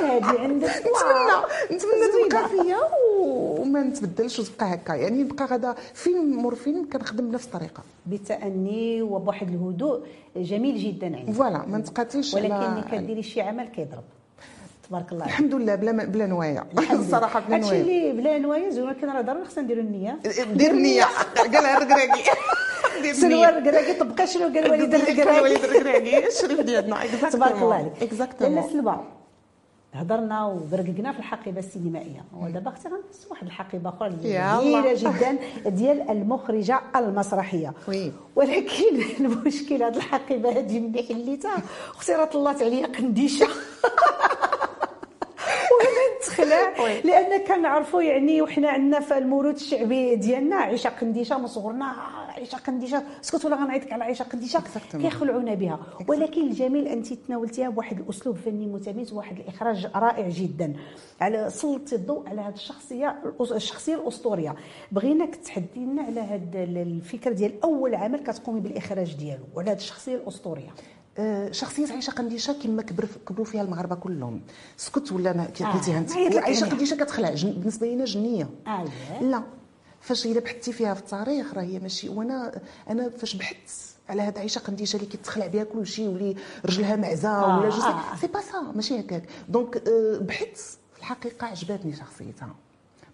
هذه 0.00 0.24
عندك 0.24 0.68
نتمنى 0.68 1.36
نتمنى 1.72 2.28
تبقى 2.28 2.48
فيا 2.48 2.78
وما 3.18 3.82
نتبدلش 3.82 4.38
وتبقى 4.38 4.74
هكا. 4.74 4.92
يعني 4.92 5.22
نبقى 5.22 5.44
غدا 5.44 5.74
فيلم 5.94 6.36
مور 6.36 6.54
فيلم 6.54 6.88
كنخدم 6.92 7.30
بنفس 7.30 7.46
الطريقة. 7.46 7.82
بتأني 8.06 9.02
وبواحد 9.02 9.48
الهدوء 9.48 10.06
جميل 10.36 10.78
جدا 10.78 11.16
عندك. 11.16 11.32
voilà 11.32 11.66
ما 11.66 11.78
نتقاتلش 11.78 12.34
ولكن 12.34 12.54
ملي 12.54 12.84
كديري 12.92 13.22
شي 13.22 13.40
عمل 13.40 13.68
كيضرب. 13.68 14.04
تبارك 14.88 15.12
الله. 15.12 15.24
الحمد 15.24 15.54
لله 15.54 15.74
بلا 15.74 15.92
بلا 16.04 16.26
نوايا. 16.26 16.64
الصراحه 16.92 17.40
بلا 17.48 17.58
نوايا. 17.58 17.80
هادشي 17.80 17.80
اللي 17.80 18.12
بلا 18.12 18.38
نوايا 18.38 18.70
زوين 18.70 18.94
راه 19.02 19.20
ضروري 19.20 19.44
خصنا 19.44 19.64
نديروا 19.64 19.82
النية. 19.82 20.18
دير 20.54 20.70
النية. 20.70 21.04
قالها 21.36 21.76
الركراكي 21.76 22.22
سلوى 23.12 23.48
الركراكي 23.48 23.94
طبقا 23.94 24.24
شنو 24.24 24.42
قال 24.42 24.70
وليد 24.70 24.94
وليد 25.42 25.64
الركراكي 25.64 26.26
الشريف 26.26 26.60
ديالنا. 26.60 26.96
تبارك 27.32 27.62
الله 27.62 27.74
عليك. 27.74 27.92
exactement 28.02 28.54
لاله 28.54 28.68
سلوى 28.72 29.04
هضرنا 29.94 30.46
ودرققنا 30.46 31.12
في 31.12 31.18
الحقيبة 31.18 31.58
السينمائية. 31.58 32.24
ودابا 32.40 32.70
أختي 32.70 32.88
غندوز 32.88 33.26
واحد 33.30 33.46
الحقيبة 33.46 33.88
أخرى 33.90 34.10
كبيره 34.10 34.94
جدا. 34.94 35.38
ديال 35.66 36.10
المخرجة 36.10 36.80
المسرحية. 36.96 37.72
oui. 37.88 38.12
ولكن 38.36 38.96
المشكل 39.26 39.82
هذه 39.82 39.96
الحقيبة 39.96 40.58
هذه 40.58 40.80
ملي 40.80 41.02
حليتها 41.02 41.56
أختي 41.96 42.12
راه 42.12 42.24
طلعت 42.24 42.62
عليا 42.62 42.86
قنديشه 42.86 43.46
نتخلع 46.40 46.72
لأن 47.08 47.40
كنعرفوا 47.44 48.02
يعني 48.02 48.42
وحنا 48.42 48.68
عندنا 48.68 49.00
في 49.00 49.18
الموروث 49.18 49.56
الشعبي 49.56 50.16
ديالنا 50.16 50.56
عيشه 50.56 50.90
قنديشة 50.90 51.38
من 51.38 51.46
صغرنا 51.46 51.94
عيشه 52.28 52.56
قنديشة. 52.56 53.02
سكت 53.20 53.44
ولا 53.44 53.56
غنعيطك 53.56 53.92
على 53.92 54.04
عيشه 54.04 54.22
قنديشة؟ 54.22 54.62
كيخلعونا 54.92 55.54
بها. 55.54 55.80
ولكن 56.08 56.40
الجميل 56.40 56.88
انت 56.88 57.12
تناولتيها 57.12 57.68
بواحد 57.68 58.00
الأسلوب 58.00 58.36
فني 58.36 58.66
متميز 58.66 59.12
وواحد 59.12 59.38
الإخراج 59.38 59.86
رائع 59.94 60.28
جدا. 60.28 60.76
على 61.20 61.50
سلطتي 61.50 61.94
الضوء 61.94 62.28
على 62.28 62.40
هذه 62.40 62.54
الشخصية 62.54 63.22
الشخصية 63.40 63.94
الأسطورية. 63.94 64.54
بغيناك 64.92 65.36
تحدي 65.36 65.80
لنا 65.80 66.02
على 66.02 66.20
هذا 66.20 66.62
الفكرة 66.62 67.32
ديال 67.32 67.62
أول 67.64 67.94
عمل 67.94 68.18
كتقومي 68.18 68.60
بالإخراج 68.60 69.14
ديالو 69.16 69.44
وعلى 69.54 69.70
هذه 69.70 69.76
الشخصية 69.76 70.14
الأسطورية؟ 70.14 70.70
شخصية 71.50 71.92
عائشة 71.92 72.10
قنديشة 72.10 72.52
كما 72.52 72.82
كبر 72.82 73.08
كبروا 73.26 73.44
فيها 73.44 73.62
المغاربة 73.62 73.94
كلهم. 73.94 74.40
سكت 74.76 75.12
ولا 75.12 75.30
أنا 75.30 75.44
قلتيها 75.44 75.98
أنت. 75.98 76.12
عائشة 76.36 76.66
قنديشة 76.70 76.96
كتخلع. 76.96 77.30
بالنسبة 77.30 77.86
لينا 77.86 78.04
جنية. 78.04 78.48
آه 78.66 78.84
لا. 79.20 79.42
فاش 80.00 80.26
إلا 80.26 80.40
بحثتي 80.40 80.72
فيها 80.72 80.94
في 80.94 81.00
التاريخ 81.00 81.54
راه 81.54 81.62
هي 81.62 81.78
ماشي 81.78 82.08
وأنا 82.08 82.60
أنا 82.90 83.10
فاش 83.10 83.36
بحثت 83.36 83.96
على 84.08 84.22
هاد 84.22 84.38
عائشة 84.38 84.58
قنديشة 84.58 84.96
اللي 84.96 85.06
كيتخلع 85.08 85.46
بها 85.46 85.64
كل 85.64 85.86
شيء 85.86 86.08
واللي 86.08 86.36
رجلها 86.64 86.96
معزة 86.96 87.28
آه 87.28 87.58
ولا 87.58 87.68
جوز 87.70 87.84
آه. 87.84 88.16
c'est 88.20 88.26
pas 88.26 88.40
ça 88.40 88.60
ماشي 88.74 89.00
هكاك. 89.00 89.22
donc 89.48 89.82
بحثت 90.20 90.78
في 90.94 90.98
الحقيقة 90.98 91.46
عجبتني 91.46 91.96
شخصيتها. 91.96 92.54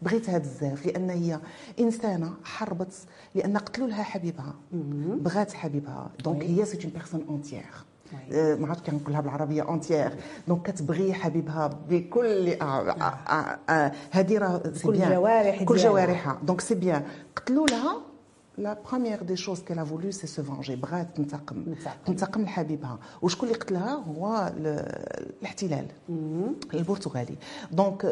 بغيتها 0.02 0.38
بزاف 0.38 0.86
لأن 0.86 1.10
هي 1.10 1.40
إنسانة 1.80 2.34
حربت 2.44 2.92
لأن 3.34 3.58
قتلوا 3.58 3.88
لها 3.88 4.02
حبيبها. 4.02 4.54
بغات 4.72 5.52
حبيبها. 5.52 6.10
donc 6.24 6.42
هي 6.42 6.64
c'est 6.64 6.78
une 6.84 6.90
personne 6.92 7.24
entière 7.28 7.64
ما 8.32 8.68
عرفتش 8.68 8.90
كنقولها 8.90 9.20
بالعربية 9.20 9.62
entière 9.62 10.12
donc 10.48 10.62
كتبغي 10.70 11.14
حبيبها 11.14 11.66
بكل 11.88 12.48
هذه 14.10 14.38
راه 14.38 14.62
كل 14.84 14.98
جوارح 14.98 15.62
كل 15.62 15.76
جوارحها. 15.76 16.38
donc 16.42 16.60
c'est 16.60 16.74
bien 16.74 17.02
قتلوا 17.36 17.66
لها. 17.66 17.96
la 18.58 18.78
première 18.90 19.22
des 19.22 19.36
choses 19.36 19.60
qu'elle 19.60 19.78
a 19.78 19.84
voulu 19.84 20.10
c'est 20.10 20.26
se 20.26 20.42
venger 20.42 20.76
بغات 20.76 21.16
تنتقم. 21.16 21.74
تنتقم. 22.06 22.42
لحبيبها. 22.42 22.98
وشكون 23.22 23.48
اللي 23.48 23.60
قتلها؟ 23.60 23.94
هو 23.94 24.52
الاحتلال. 24.56 25.86
البرتغالي. 26.74 27.36
donc 27.72 28.06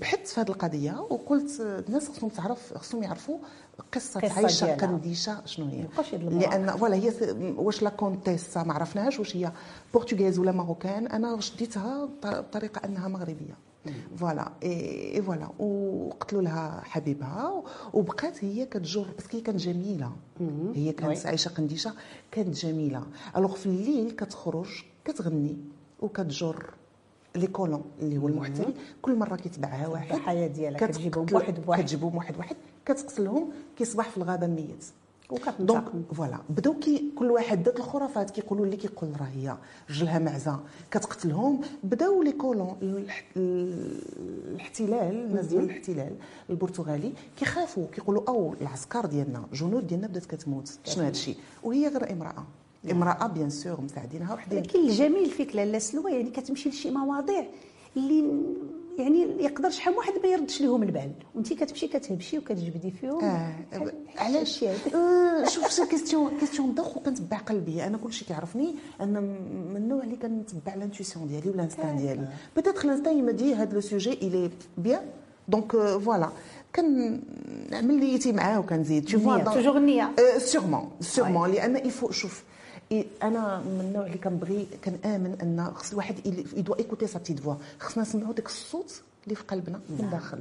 بحثت 0.00 0.26
في 0.26 0.40
هذه 0.40 0.48
القضية 0.48 1.00
وقلت 1.00 1.60
الناس 1.60 2.08
خصهم 2.08 2.28
تعرف 2.28 2.74
خصهم 2.74 3.02
يعرفوا 3.02 3.38
قصة, 3.92 4.20
قصة 4.20 4.32
عايشه 4.32 4.76
قنديشه 4.76 5.46
شنو 5.46 5.66
هي؟ 5.66 5.86
لأن 6.12 6.70
voilà 6.70 6.96
هي 6.96 7.12
واش 7.56 7.82
la 7.82 7.90
contessa 7.90 8.62
ما 8.62 8.74
عرفناهاش 8.74 9.18
واش 9.18 9.36
هي 9.36 9.52
portugaise 9.94 10.38
ولا 10.38 10.52
marocaine. 10.52 11.06
أنا 11.06 11.40
شديتها 11.40 12.08
بطريقة 12.24 12.80
أنها 12.84 13.08
مغربية. 13.08 13.56
voilà. 14.16 14.52
et 14.62 15.22
voilà. 15.22 15.48
وقتلوا 15.58 16.42
لها 16.42 16.80
حبيبها. 16.84 17.62
وبقات 17.92 18.44
هي 18.44 18.66
كتجر 18.66 19.06
parce 19.16 19.28
que 19.28 19.36
هي 19.36 19.40
كانت 19.42 19.60
جميلة. 19.60 20.12
هي 20.74 20.92
كانت 20.92 21.26
عايشه 21.26 21.48
قنديشه 21.48 21.92
كانت 22.30 22.56
جميلة. 22.56 23.02
alors 23.36 23.54
في 23.54 23.66
الليل 23.66 24.10
كتخرج 24.10 24.84
كتغني 25.04 25.56
وكتجر. 26.00 26.70
les 27.36 27.46
colons 27.46 27.84
اللي 28.00 28.18
هو 28.18 28.28
المحتل 28.28 28.74
كل 29.02 29.16
مرة 29.16 29.36
كيتبعها 29.36 29.88
واحد 29.88 30.14
الحياة 30.14 30.46
ديالها 30.46 30.86
كتجيبهم 30.86 31.26
واحد 31.32 31.60
بواحد. 31.60 31.82
كتجيبهم 31.82 32.16
واحد 32.16 32.34
بواحد 32.34 32.56
كتقتلهم 32.86 33.50
كيصبح 33.76 34.08
في 34.08 34.16
الغابة 34.16 34.46
ميت. 34.46 34.84
وكتنتقم. 35.30 36.02
voilà. 36.14 36.38
بداو 36.48 36.74
كي 36.74 37.12
كل 37.16 37.30
واحد 37.30 37.62
داك 37.62 37.76
الخرافات 37.76 38.30
كيقولوا 38.30 38.64
اللي 38.64 38.76
كيقول 38.76 39.20
راه 39.20 39.26
هي 39.26 39.56
رجلها 39.90 40.18
معزة. 40.18 40.60
كتقتلهم. 40.90 41.60
بداو 41.84 42.22
les 42.22 42.32
colons 42.32 42.76
الاحتلال 43.36 45.24
الناس 45.26 45.46
ديال 45.46 45.64
الاحتلال 45.64 46.16
البرتغالي 46.50 47.12
كيخافوا 47.36 47.86
كيقولوا 47.92 48.22
أو 48.28 48.54
العسكر 48.60 49.06
ديالنا 49.06 49.46
جنود 49.52 49.86
ديالنا 49.86 50.06
بدات 50.06 50.26
كتموت. 50.26 50.78
شنو 50.84 51.02
هذا 51.02 51.10
الشيء 51.10 51.36
وهي 51.62 51.88
غير 51.88 52.12
امرأة. 52.12 52.46
امرأة 52.90 53.26
bien 53.26 53.50
sûr 53.50 53.80
مساعدينها 53.80 54.34
وحدين 54.34 54.62
لكن 54.62 54.78
الجميل 54.80 55.30
فيك 55.30 55.56
لاله 55.56 55.78
سلوى 55.78 56.12
يعني 56.12 56.30
كتمشي 56.30 56.68
لشي 56.68 56.90
مواضيع 56.90 57.46
اللي 57.96 58.24
يعني 58.98 59.20
يقدر 59.44 59.70
شحال 59.70 59.94
واحد 59.94 60.12
ما 60.22 60.28
يردش 60.28 60.62
لهم 60.62 60.82
البال. 60.82 61.12
وانت 61.34 61.52
كتمشي 61.52 61.88
كتهبشي 61.88 62.38
وكتجبدي 62.38 62.90
فيهم. 62.90 63.24
آه 63.24 63.52
علاش؟ 64.16 64.64
آه 64.64 65.44
شوف 65.48 65.72
سي 65.72 65.86
كيستيون 65.86 66.38
كيستيون 66.40 66.74
دوخ 66.74 66.96
وكنتبع 66.96 67.36
قلبي. 67.36 67.86
أنا 67.86 67.98
كلشي 67.98 68.24
كيعرفني 68.24 68.74
أنا 69.00 69.20
من 69.20 69.76
النوع 69.76 70.02
اللي 70.02 70.16
كنتبع 70.16 70.74
لانتويسيون 70.74 71.28
ديالي 71.28 71.50
ولا 71.50 71.56
الانستان 71.58 71.96
ديالي. 71.96 72.28
بيتيتر 72.56 72.84
الانستان 72.84 73.18
يما 73.18 73.32
دي 73.32 73.54
هذا 73.54 73.74
لو 73.74 73.80
سوجي 73.80 74.12
الي 74.12 74.50
بيان 74.78 75.02
دونك 75.48 75.76
فوالا 75.76 76.28
كان 76.72 77.20
نعمل 77.70 77.94
نيتي 78.00 78.32
معاه 78.32 78.60
وكنزيد. 78.60 79.04
تو 79.04 79.18
فوا 79.18 79.38
توجور 79.38 79.76
النيه 79.76 80.14
سيغمون 80.38 80.90
سيغمون 81.00 81.50
لأن 81.50 81.86
يفو 81.86 82.10
شوف 82.10 82.44
أنا 83.22 83.58
من 83.58 83.80
النوع 83.80 84.06
اللي 84.06 84.18
كنبغي 84.18 84.66
كنامن 84.84 85.36
أن 85.42 85.70
خص 85.74 85.90
الواحد 85.90 86.26
il 86.56 86.63
doit 86.63 86.78
écouter 86.78 87.06
sa 87.06 87.18
petite 87.18 87.40
voix 87.40 87.54
خصنا 87.80 88.02
نسمعوا 88.02 88.32
داك 88.32 88.46
الصوت 88.46 89.02
اللي 89.24 89.34
في 89.34 89.44
قلبنا 89.44 89.80
من 89.88 89.98
نعم. 90.00 90.10
داخل. 90.10 90.38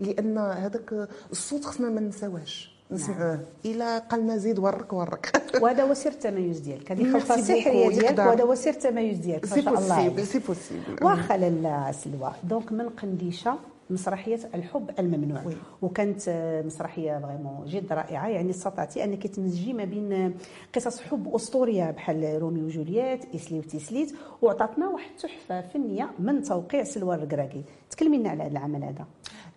لأن 0.00 0.38
هذاك 0.38 1.08
الصوت 1.30 1.64
خصنا 1.64 1.88
ما 1.88 2.00
ننساوهش 2.00 2.72
نسمعوه. 2.90 3.34
نعم. 3.34 3.40
إلى 3.64 4.02
قالنا 4.10 4.36
زيد 4.36 4.58
ورك 4.58 4.92
ورك. 4.92 5.42
وهذا 5.62 5.82
هو 5.82 5.94
سر 5.94 6.10
التميز 6.10 6.58
ديالك. 6.58 6.92
هذه 6.92 7.12
خلطه 7.12 7.40
سحريه 7.40 7.88
ديالك 7.88 8.18
وهذا 8.18 8.44
هو 8.44 8.54
سر 8.54 8.70
التميز 8.70 9.18
ديالك. 9.18 9.52
ما 9.52 9.62
شاء 9.62 9.78
الله. 9.78 10.24
c'est 10.24 10.38
possible 10.38 11.04
واخا 11.04 11.36
لاله 11.36 11.92
سلوى. 11.92 12.32
donc 12.44 12.72
من 12.72 12.88
قنديشة؟ 12.88 13.58
مسرحية 13.90 14.50
الحب 14.54 14.90
الممنوع. 14.98 15.46
oui. 15.46 15.56
وكانت 15.82 16.28
مسرحية 16.66 17.18
vraiment 17.18 17.66
جد 17.66 17.92
رائعة. 17.92 18.28
يعني 18.28 18.50
استطعتي 18.50 19.04
أنك 19.04 19.26
تمزجي 19.26 19.72
ما 19.72 19.84
بين 19.84 20.34
قصص 20.74 21.00
حب 21.00 21.34
أسطورية 21.34 21.90
بحال 21.90 22.42
روميو 22.42 22.64
وجولييت 22.64 23.34
اسلي 23.34 23.58
وتيسليت 23.58 24.14
وعطاتنا 24.42 24.88
واحد 24.88 25.10
التحفة 25.10 25.60
فنية 25.60 26.10
من 26.18 26.42
توقيع 26.42 26.84
سلوى 26.84 27.14
الركراكي. 27.14 27.64
تكلمي 27.90 28.18
لنا 28.18 28.30
على 28.30 28.42
هذا 28.42 28.50
العمل 28.50 28.84
هذا. 28.84 29.06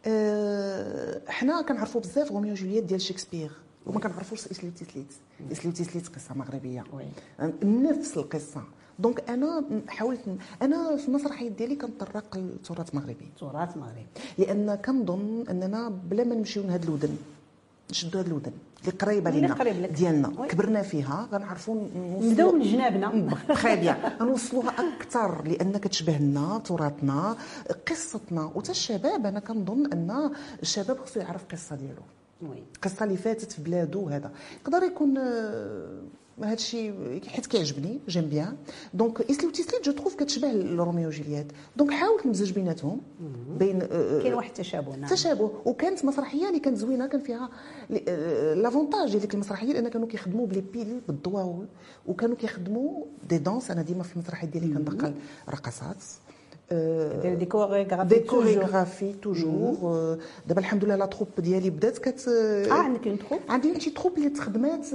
أه 0.05 1.21
حنا 1.27 1.61
كنعرفوا 1.61 2.01
بزاف 2.01 2.31
روميو 2.31 2.51
وجولييت 2.51 2.83
ديال 2.83 3.01
شكسبير 3.01 3.51
وما 3.85 3.99
كنعرفوش 3.99 4.47
اسلي 4.47 4.69
وتيسليت. 4.69 5.13
اسلي 5.51 5.71
وتيسليت 5.71 6.07
قصة 6.07 6.35
مغربية. 6.35 6.83
oui. 6.93 7.05
نفس 7.63 8.17
القصة. 8.17 8.63
donc 8.99 9.29
أنا 9.29 9.63
حاولت 9.87 10.19
أنا 10.61 10.95
في 10.95 11.07
المسرحيات 11.07 11.51
ديالي 11.51 11.75
كنطرق 11.75 12.37
للتراث 12.37 12.89
المغربي 12.89 13.27
تراث 13.39 13.77
مغربي. 13.77 14.05
لأن 14.37 14.75
كنظن 14.75 15.45
أننا 15.49 15.89
بلا 15.89 16.23
ما 16.23 16.35
نمشيو 16.35 16.63
لهاد 16.63 16.83
الودن 16.83 17.15
نشدوا 17.91 18.21
هاد 18.21 18.27
الودن 18.27 18.51
اللي 18.81 18.91
قريبة 18.91 19.31
لنا 19.31 19.87
ديالنا. 19.87 20.31
oui. 20.37 20.47
كبرنا 20.47 20.81
فيها 20.81 21.27
غنعرفوا 21.31 21.87
نبداو 22.21 22.51
من 22.51 22.61
جنابنا. 22.61 23.37
très 23.49 23.75
bien. 23.75 23.97
غنوصلوها 24.21 24.69
أكثر 24.69 25.47
لأن 25.47 25.77
كتشبه 25.77 26.17
لنا 26.17 26.61
تراثنا 26.65 27.35
قصتنا. 27.89 28.51
وتا 28.55 28.71
الشباب 28.71 29.25
أنا 29.25 29.39
كنظن 29.39 29.85
أن 29.93 30.31
الشباب 30.61 30.97
خصو 30.97 31.19
يعرف 31.19 31.43
القصة 31.43 31.75
ديالو. 31.75 32.01
القصة 32.75 33.03
اللي 33.03 33.17
فاتت 33.17 33.51
في 33.51 33.61
بلادو 33.61 34.09
هذا. 34.09 34.31
يقدر 34.61 34.83
يكون 34.83 35.19
هذا 36.43 36.53
الشيء 36.53 37.21
حيت 37.27 37.45
كيعجبني 37.45 37.99
j'aime 38.07 38.29
bien. 38.29 38.57
donc 38.93 39.21
اسلي 39.21 39.47
وتيسليت 39.47 39.85
je 39.85 39.91
trouve 39.91 40.15
كتشبه 40.15 40.47
لروميو 40.51 41.07
وجولييت. 41.07 41.47
donc 41.77 41.91
حاولت 41.91 42.25
نمزج 42.25 42.51
بيناتهم 42.51 43.01
بين 43.59 43.81
آه، 43.81 43.85
آه، 43.91 44.21
كاين 44.21 44.33
واحد 44.33 44.49
التشابه 44.49 44.95
نعم. 44.95 45.09
تشابه. 45.09 45.51
وكانت 45.65 46.05
مسرحية 46.05 46.47
اللي 46.47 46.59
كانت 46.59 46.77
زوينة 46.77 47.07
كان 47.07 47.21
فيها 47.21 47.49
l'avantage 48.55 49.09
ديال 49.09 49.21
ديك 49.21 49.33
المسرحية 49.33 49.73
لأن 49.73 49.87
كانوا 49.87 50.07
كيخدموا 50.07 50.47
ب 50.47 50.51
les 50.51 50.61
piles 50.61 51.01
بالضواء 51.07 51.65
وكانوا 52.05 52.35
كيخدموا 52.35 53.05
des 53.29 53.37
danses 53.37 53.71
أنا 53.71 53.81
ديما 53.81 54.03
في 54.03 54.15
المسرحية 54.15 54.47
ديالي 54.47 54.73
كندخل 54.73 55.13
رقصات 55.49 56.03
des 56.71 57.45
chorégraphies 57.45 58.15
des 58.15 58.19
chorégraphies 58.19 59.13
toujours 59.13 60.17
دابا 60.47 60.59
الحمد 60.59 60.85
لله 60.85 60.95
la 60.95 61.05
troupe 61.05 61.27
ديالي 61.37 61.69
بدات 61.69 61.97
كت 61.97 62.27
آه 62.27 62.73
عندك 62.73 63.07
une 63.07 63.19
troupe 63.19 63.39
عندي 63.49 63.69
une 63.71 63.79
troupe 63.93 64.17
اللي 64.17 64.29
تخدمات 64.29 64.87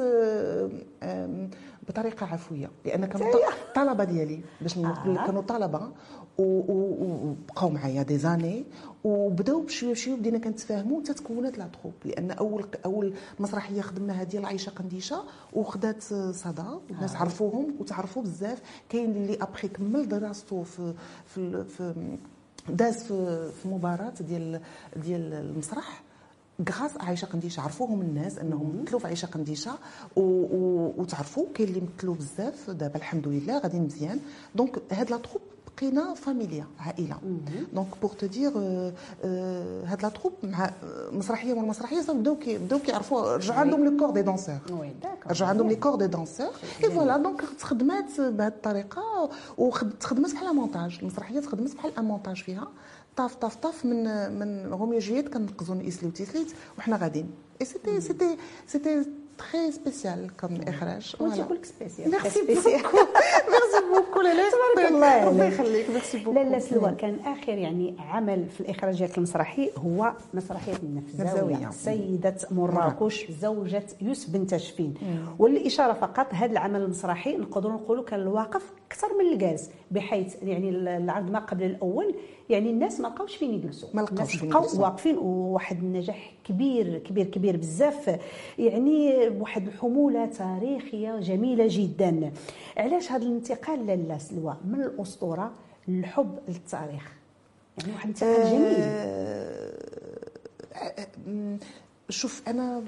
بطريقة 1.91 2.27
عفوية 2.27 2.71
لأن 2.85 3.07
كانوا 3.07 3.29
الطلبه 3.69 4.05
ديالي 4.05 4.41
باش 4.61 4.79
آه. 4.79 5.27
كانوا 5.27 5.43
طلبة 5.43 5.93
وبقاو 6.39 7.71
معايا 7.71 8.03
دي 8.03 8.19
زاني 8.19 8.65
وبداو 9.05 9.61
بشوية 9.61 9.93
بشوية 9.93 10.15
بدينا 10.15 10.39
كنتفاهموا 10.39 11.01
حتى 11.03 11.15
تكونت 11.15 11.59
لا 11.59 11.67
تروب 11.67 11.93
لأن 12.05 12.31
أول 12.31 12.67
أول 12.85 13.15
مسرحية 13.41 13.81
خدمناها 13.81 14.23
ديال 14.25 14.45
عايشه 14.45 14.71
قنديشة 14.71 15.23
وخدات 15.53 16.03
صدى 16.33 16.65
الناس 16.91 17.15
آه. 17.15 17.19
عرفوهم 17.19 17.75
وتعرفوا 17.81 18.23
بزاف 18.23 18.63
كاين 18.89 19.11
اللي 19.11 19.35
ابخي 19.43 19.69
كمل 19.69 20.09
دراسته 20.09 20.63
في 20.63 20.95
في, 21.27 21.65
في 21.65 21.95
داز 22.69 23.03
في, 23.03 23.51
في 23.63 23.69
مباراة 23.69 24.13
ديال 24.21 24.61
ديال 24.97 25.33
المسرح 25.33 26.03
غراس 26.69 26.91
عايشه 27.01 27.27
قنديشه 27.27 27.61
عرفوهم 27.61 28.01
الناس 28.01 28.39
أنهم 28.39 28.83
مثلوا 28.83 29.01
في 29.01 29.07
عايشه 29.07 29.27
قنديشه 29.27 29.73
وتعرفوا 30.17 31.47
كاين 31.55 31.69
اللي 31.69 31.83
مثلوا 31.97 32.15
بزاف. 32.15 32.71
دابا 32.71 32.97
الحمد 32.97 33.29
لله 33.29 33.59
غادي 33.59 33.81
مزيان. 33.81 34.21
donc 34.55 34.83
هاد 34.93 35.11
la 35.11 35.17
troupe 35.17 35.41
بقينا 35.77 36.15
فاميليا 36.15 36.67
عائلة. 36.79 37.17
donc 37.73 37.89
pour 38.03 38.11
te 38.11 38.27
dire 38.27 38.51
هاد 39.85 40.03
la 40.03 40.09
troupe 40.09 40.33
مع 40.43 40.71
مسرحية 41.13 41.55
من 41.55 41.65
المسرحيه 41.65 42.01
بداو 42.01 42.37
بداو 42.47 42.79
كيعرفوا 42.79 43.37
رجع 43.37 43.55
عندهم 43.55 43.85
les 43.85 43.99
corps 43.99 44.11
des 44.11 44.23
danseurs 44.23 44.59
رجع 45.27 45.47
عندهم 45.47 45.69
les 45.69 45.77
corps 45.77 45.95
des 45.97 46.07
danseurs 46.07 46.51
et 46.85 46.91
voilà 46.91 47.17
donc 47.17 47.41
تخدمات 47.59 48.21
بهذه 48.21 48.49
الطريقة 48.49 49.31
وتخدمات 49.59 50.33
بحال 50.33 50.55
مونتاج 50.55 50.99
المسرحية 51.03 51.41
تخدمت 51.41 51.75
بحال 51.75 52.05
مونتاج 52.05 52.37
فيها. 52.37 52.69
طاف 53.21 53.35
طاف 53.35 53.55
طاف 53.55 53.85
من 53.85 54.33
من 54.39 54.67
روميو 54.67 54.99
جيت 54.99 55.29
كنقزو 55.29 55.75
نقيس 55.75 56.03
لي 56.03 56.09
وتيسليت 56.09 56.47
وحنا 56.79 56.97
غاديين. 56.97 57.31
et 57.61 57.67
c'était 57.67 58.01
c'était 58.01 58.37
c'était 58.67 59.05
très 59.39 59.73
spécial 59.73 60.31
comme 60.41 60.61
اخراج 60.61 61.17
وانت 61.21 61.41
كلك 61.49 61.65
spécial 61.65 62.11
merci 62.11 62.43
beaucoup 62.43 62.99
merci 63.71 63.87
beaucoup 63.95 64.21
لالا 64.21 64.43
تبارك 64.51 64.93
الله 64.93 65.31
الله 65.31 65.45
يخليك 65.45 65.91
merci 65.91 66.19
beaucoup 66.19 66.33
لالا 66.33 66.59
سلوى. 66.59 66.95
كان 66.99 67.17
آخر 67.27 67.59
يعني 67.59 67.95
عمل 67.99 68.45
في 68.49 68.61
الاخراج 68.61 68.99
ديالك 68.99 69.19
المسرحي 69.19 69.71
هو 69.77 70.13
مسرحية 70.35 70.77
النفزاوية. 70.83 71.71
سيدة 71.71 72.37
مراكش 72.51 73.31
زوجة 73.31 73.87
يوسف 74.01 74.31
بن 74.31 74.47
تشفين. 74.47 74.95
والإشارة 75.39 75.93
فقط 75.93 76.27
هذا 76.35 76.53
العمل 76.53 76.81
المسرحي 76.81 77.37
نقدروا 77.37 77.73
نقولوا 77.73 78.05
كان 78.05 78.21
الواقف 78.21 78.73
أكثر 78.87 79.09
من 79.19 79.33
الجالس 79.33 79.71
بحيث 79.91 80.43
يعني 80.43 80.71
العرض 80.71 81.31
ما 81.31 81.39
قبل 81.39 81.65
الأول 81.65 82.15
يعني 82.51 82.71
الناس 82.71 83.01
ما 83.01 83.09
لقاوش 83.09 83.37
فين 83.37 83.55
يجلسوا. 83.55 83.89
ما 83.95 84.01
لقاوش 84.01 84.37
فين 84.37 84.49
يجلسوا. 84.49 84.83
واقفين 84.83 85.19
وواحد 85.19 85.79
النجاح 85.79 86.33
كبير 86.45 86.99
كبير 86.99 87.27
كبير 87.27 87.57
بزاف. 87.57 88.19
يعني 88.59 89.29
بواحد 89.29 89.67
الحمولة 89.67 90.27
تاريخية 90.27 91.21
جميلة 91.21 91.65
جدا. 91.69 92.33
علاش 92.77 93.13
هذا 93.13 93.23
الانتقال؟ 93.23 93.60
لاله 93.69 94.19
سلوى. 94.19 94.57
من 94.65 94.83
الأسطورة 94.83 95.53
للحب 95.89 96.39
للتاريخ. 96.49 97.13
يعني 97.79 97.93
واحد 97.93 98.09
الانتقال 98.09 98.51
جميل. 98.51 98.77
أه 100.75 101.59
شوف 102.09 102.43
أنا 102.49 102.83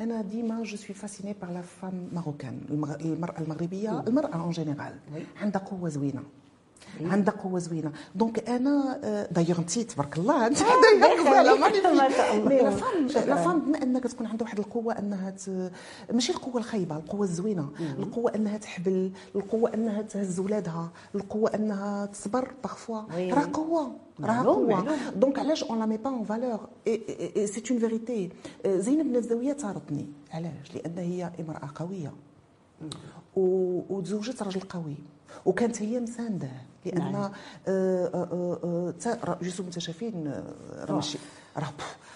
أنا 0.00 0.22
ديما 0.22 0.62
je 0.62 0.76
suis 0.76 0.94
fascinée 0.96 1.34
par 1.42 1.50
la 1.50 1.62
femme 1.62 2.08
marocaine 2.12 2.60
المرأة 3.00 3.40
المغربية 3.40 4.00
المرأة 4.00 4.34
en 4.36 4.50
général 4.50 4.94
عندها 5.40 5.62
قوة 5.62 5.88
زوينة. 5.88 6.22
عندها 7.00 7.34
قوة 7.34 7.58
زوينة. 7.58 7.92
donc 8.14 8.48
أنا 8.48 8.98
d'ailleurs 9.30 9.58
انت 9.58 9.78
تبارك 9.78 10.18
الله. 10.18 10.46
انت 10.46 10.58
شاء 12.16 12.36
الله. 12.36 12.62
la 12.62 12.70
femme 12.70 13.06
la 13.26 13.36
femme 13.36 13.60
بما 13.60 13.82
أنك 13.82 14.04
تكون 14.04 14.26
عندها 14.26 14.44
واحد 14.44 14.58
القوة 14.58 14.98
أنها. 14.98 15.34
ماشي 16.12 16.32
القوة 16.32 16.56
الخايبة 16.56 16.96
القوة 16.96 17.22
الزوينة. 17.22 17.68
القوة 17.98 18.34
أنها 18.34 18.58
تحبل 18.58 19.10
القوة 19.36 19.74
أنها 19.74 20.02
تهز 20.02 20.40
ولادها 20.40 20.90
القوة 21.14 21.54
أنها 21.54 22.06
تصبر 22.06 22.50
parfois 22.62 23.02
راه 23.32 23.48
قوة 23.52 23.92
راه 24.20 24.42
قوة. 24.42 24.86
donc 25.16 25.38
علاش 25.38 25.64
on 25.64 25.78
la 25.78 25.86
met 25.86 25.96
pas 25.96 26.10
en 26.10 26.24
valeur 26.24 26.60
c'est 27.44 27.62
une 27.70 27.78
vérité 27.78 28.30
زينب 28.66 29.06
النفزاوية 29.06 29.52
اثرتني 29.52 30.06
علاش؟ 30.32 30.74
لأن 30.74 30.98
هي 30.98 31.30
امرأة 31.40 31.70
قوية. 31.74 32.12
وتزوجت 33.36 34.42
رجل 34.42 34.60
قوي. 34.60 34.96
وكانت 35.46 35.82
هي 35.82 36.00
مساندة. 36.00 36.50
لأن 36.86 37.12
نعم. 37.12 37.14
آه 37.14 37.32
آه 37.68 38.94
راه 40.84 40.94
ماشي 40.94 41.18
راه 41.56 41.72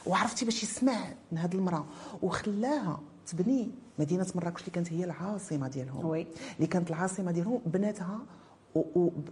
وعرفتي 0.07 0.45
باش 0.45 0.63
يسمع 0.63 0.97
من 1.33 1.39
هذه 1.39 1.55
المرأة. 1.55 1.85
وخلاها 2.23 3.01
تبني 3.27 3.71
مدينة 3.99 4.27
مراكش 4.35 4.61
اللي 4.61 4.73
كانت 4.73 4.93
هي 4.93 5.05
العاصمة 5.05 5.69
ديالهم. 5.69 6.07
oui. 6.07 6.27
اللي 6.57 6.67
كانت 6.67 6.91
العاصمة 6.91 7.33
ديالهم 7.33 7.61
بناتها. 7.67 8.19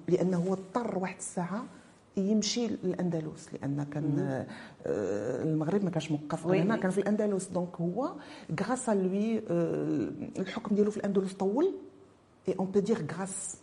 لأنه 0.09 0.37
هو 0.37 0.53
اضطر 0.53 0.99
واحد 0.99 1.16
الساعة 1.16 1.64
يمشي 2.16 2.66
للأندلس. 2.68 3.49
لأن 3.53 3.87
كان 3.92 4.18
آه 4.87 5.42
المغرب 5.42 5.85
ما 5.85 5.90
كانش 5.90 6.11
موقف 6.11 6.46
هنا 6.46 6.77
كان 6.77 6.90
في 6.90 6.99
الأندلس. 6.99 7.49
donc 7.49 7.77
هو 7.81 8.12
grâce 8.61 8.88
à 8.88 9.01
lui 9.01 9.38
آه 9.38 10.11
الحكم 10.38 10.75
ديالو 10.75 10.90
في 10.90 10.96
الأندلس 10.96 11.33
طول. 11.33 11.75
et 12.49 12.55
on 12.59 12.66
peut 12.66 12.81
dire 12.81 13.07
grâce 13.12 13.57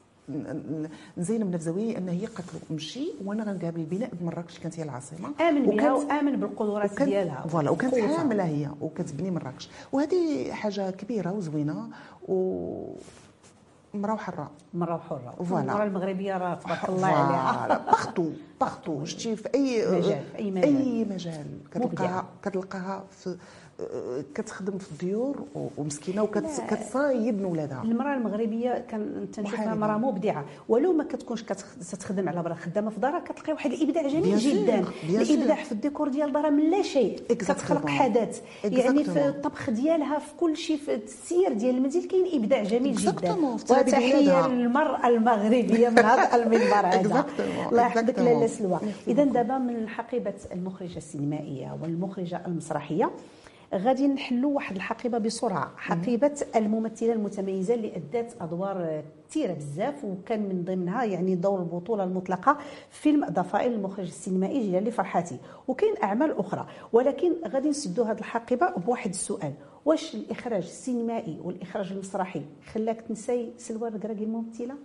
زينب 1.17 1.47
النفزاوية 1.47 1.97
إن 1.97 2.09
هي 2.09 2.25
قالت 2.25 2.53
له 2.53 2.59
امشي 2.71 3.11
وأنا 3.25 3.43
غنقابل 3.43 3.83
بناء 3.83 4.09
بمراكش 4.21 4.59
كانت 4.59 4.79
هي 4.79 4.83
العاصمة. 4.83 5.29
آمن 5.41 5.65
بها 5.65 5.93
وآمن 5.93 6.35
بالقدرات 6.35 7.03
ديالها. 7.03 7.47
voilà 7.47 7.69
وكانت 7.69 7.95
حاملة 7.95 8.43
هي 8.43 8.69
وكتبني 8.81 9.31
مراكش. 9.31 9.69
وهذه 9.91 10.51
حاجة 10.51 10.89
كبيرة 10.91 11.31
وزوينة 11.31 11.89
و 12.27 12.95
مراه 13.93 14.13
وحرة. 14.13 14.51
مراه 14.73 14.95
وحرة. 14.95 15.43
voilà. 15.43 15.61
المراه 15.63 15.83
المغربية 15.83 16.37
راه 16.37 16.55
تبارك 16.55 16.89
الله 16.89 17.07
عليها. 17.07 17.77
partout 17.85 18.29
partout 18.59 19.05
شتي 19.05 19.35
في 19.35 19.49
اي 19.55 19.85
مجال 19.97 20.23
أي 20.35 20.51
مجال. 20.51 20.63
اي 20.63 21.05
مجال 21.05 21.45
كتلقاها 21.71 22.25
كتلقاها 22.43 23.03
في 23.11 23.37
كتخدم 24.35 24.77
في 24.77 24.91
الديور 24.91 25.45
ومسكينة 25.77 26.23
وكتصايب 26.23 27.39
من 27.39 27.45
ولادها. 27.45 27.81
المرأة 27.83 28.13
المغربية 28.13 28.85
كان 28.89 29.27
تنشوفها 29.33 29.75
مراه 29.75 29.97
مبدعه 29.97 30.45
ولو 30.69 30.93
ما 30.93 31.03
كتكونش 31.03 31.43
كتخدم 31.43 32.29
على 32.29 32.43
برا 32.43 32.53
خدامة 32.53 32.89
في 32.89 32.99
دارها 32.99 33.19
كتلقى 33.19 33.53
واحد 33.53 33.71
الإبداع 33.71 34.07
جميل 34.07 34.37
جدا. 34.37 34.85
الإبداع 35.03 35.55
في 35.63 35.71
الديكور 35.71 36.07
ديال 36.09 36.31
دارها 36.33 36.49
من 36.49 36.69
لا 36.69 36.81
شيء. 36.81 37.19
كتخلق 37.29 37.87
حدث. 37.87 38.41
يعني 38.63 39.03
في 39.03 39.27
الطبخ 39.27 39.69
ديالها 39.69 40.19
في 40.19 40.33
كل 40.39 40.57
شيء 40.57 40.77
في 40.77 40.95
السير 40.95 41.53
ديال 41.53 41.75
المنزل 41.75 42.07
كاين 42.07 42.41
إبداع 42.43 42.63
جميل 42.63 42.95
جدا. 42.95 43.35
وتحيه 43.69 44.47
للمرأة 44.47 45.07
المغربية 45.07 45.89
من 45.89 45.99
هذا 45.99 46.35
المنبر 46.43 46.85
هذا. 46.87 47.25
الله 47.71 47.81
يحفظك 47.81 48.19
لاله 48.19 48.47
سلوى. 48.47 48.79
اذا 49.07 49.23
دابا 49.23 49.57
من 49.57 49.87
حقيبة 49.89 50.33
المخرجة 50.53 50.97
السينمائية 50.97 51.77
والمخرجة 51.81 52.41
المسرحية 52.47 53.11
غادي 53.73 54.07
نحلوا 54.07 54.55
واحد 54.55 54.75
الحقيبة 54.75 55.17
بسرعة. 55.17 55.71
حقيبة 55.77 56.45
الممثلة 56.55 57.13
المتميزة 57.13 57.73
اللي 57.73 57.95
ادت 57.95 58.35
أدوار 58.41 59.03
كثيرة 59.29 59.53
بزاف 59.53 60.05
وكان 60.05 60.39
من 60.39 60.63
ضمنها 60.63 61.03
يعني 61.03 61.35
دور 61.35 61.59
البطولة 61.59 62.03
المطلقة 62.03 62.57
فيلم 62.89 63.25
ضفائر 63.25 63.71
المخرج 63.71 64.05
السينمائي 64.05 64.71
جلالي 64.71 64.91
فرحاتي. 64.91 65.37
وكاين 65.67 65.93
أعمال 66.03 66.37
أخرى. 66.39 66.67
ولكن 66.93 67.31
غادي 67.47 67.69
نسدوا 67.69 68.05
هذه 68.05 68.19
الحقيبة 68.19 68.69
بواحد 68.71 69.09
السؤال. 69.09 69.53
واش 69.85 70.15
الاخراج 70.15 70.63
السينمائي 70.63 71.37
والاخراج 71.43 71.91
المسرحي 71.91 72.41
خلاك 72.73 73.01
تنساي 73.01 73.53
سلوى 73.57 73.89
الركراكي 73.89 74.23
الممثله 74.23 74.75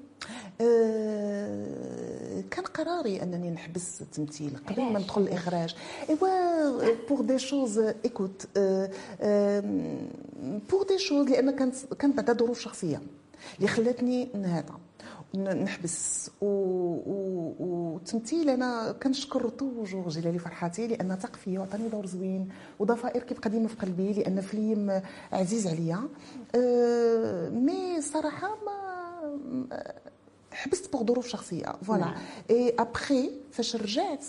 أه 0.60 2.44
كان 2.50 2.64
قراري 2.64 3.22
أنني 3.22 3.50
نحبس 3.50 4.02
التمثيل 4.02 4.50
قبل 4.66 4.82
ما 4.82 4.98
ندخل 4.98 5.20
الإخراج. 5.22 5.74
إيوا 6.08 6.94
pour 7.08 7.20
des 7.20 7.38
choses 7.38 7.78
écoute 7.78 8.46
pour 10.70 10.82
des 10.88 10.98
choses 10.98 11.28
لأن 11.28 11.50
كانت 11.50 11.74
كانت 11.98 12.16
بعدا 12.16 12.32
ظروف 12.32 12.60
شخصية. 12.60 13.00
اللي 13.58 13.68
خلاتني 13.68 14.28
هذا 14.34 14.78
نحبس. 15.36 16.30
والتمثيل 17.60 18.50
أنا 18.50 18.92
كنشكر 18.92 19.48
toujours 19.48 20.08
جلالي 20.08 20.38
فرحاتي 20.38 20.86
لأن 20.86 21.16
ثق 21.16 21.36
فيا 21.36 21.60
وعطاني 21.60 21.88
دور 21.88 22.06
زوين 22.06 22.48
وضفائر 22.78 23.22
كيبقى 23.22 23.50
ديما 23.50 23.68
في 23.68 23.76
قلبي 23.76 24.12
لأن 24.12 24.40
فيلم 24.40 25.02
عزيز 25.32 25.66
عليا. 25.66 26.08
أه 26.54 27.48
mais 27.48 28.00
صراحة 28.00 28.48
ما 28.48 28.78
حبست 30.52 30.92
pour 30.92 31.04
ظروف 31.04 31.26
شخصية. 31.26 31.76
voilà 31.82 32.14
et 32.50 32.74
après 32.78 33.30
فاش 33.52 33.76
رجعت 33.76 34.24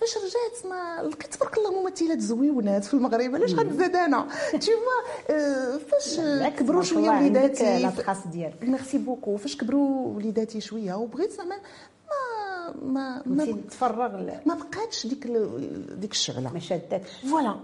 فاش 0.00 0.16
رجعت 0.16 0.66
ما 0.70 1.02
لقيت 1.08 1.34
تبارك 1.34 1.58
الله 1.58 1.82
ممثلات 1.82 2.20
زويونات 2.20 2.84
في 2.84 2.94
المغرب 2.94 3.34
علاش 3.34 3.54
غنزاد 3.54 3.96
أنا؟ 3.96 4.28
تي 4.60 4.70
فاش 5.78 6.20
كبروا 6.58 6.82
شوية 6.82 7.10
وليداتي 7.10 7.78
لا 7.82 7.90
ديالك. 8.26 8.62
merci 8.62 8.98
beaucoup 8.98 9.36
فاش 9.36 9.56
كبروا 9.56 10.06
وليداتي 10.16 10.60
شوية 10.60 10.94
وبغيت 10.94 11.30
زعما 11.32 11.56
ما 12.82 13.22
ما 13.26 13.46
تفرغ 13.70 14.16
ما 14.46 14.54
بقاتش 14.54 15.06
ديك 15.06 15.26
ديك 15.98 16.12
الشعله 16.12 16.52
ما 16.52 16.58
شدتش. 16.58 17.10
voilà. 17.30 17.54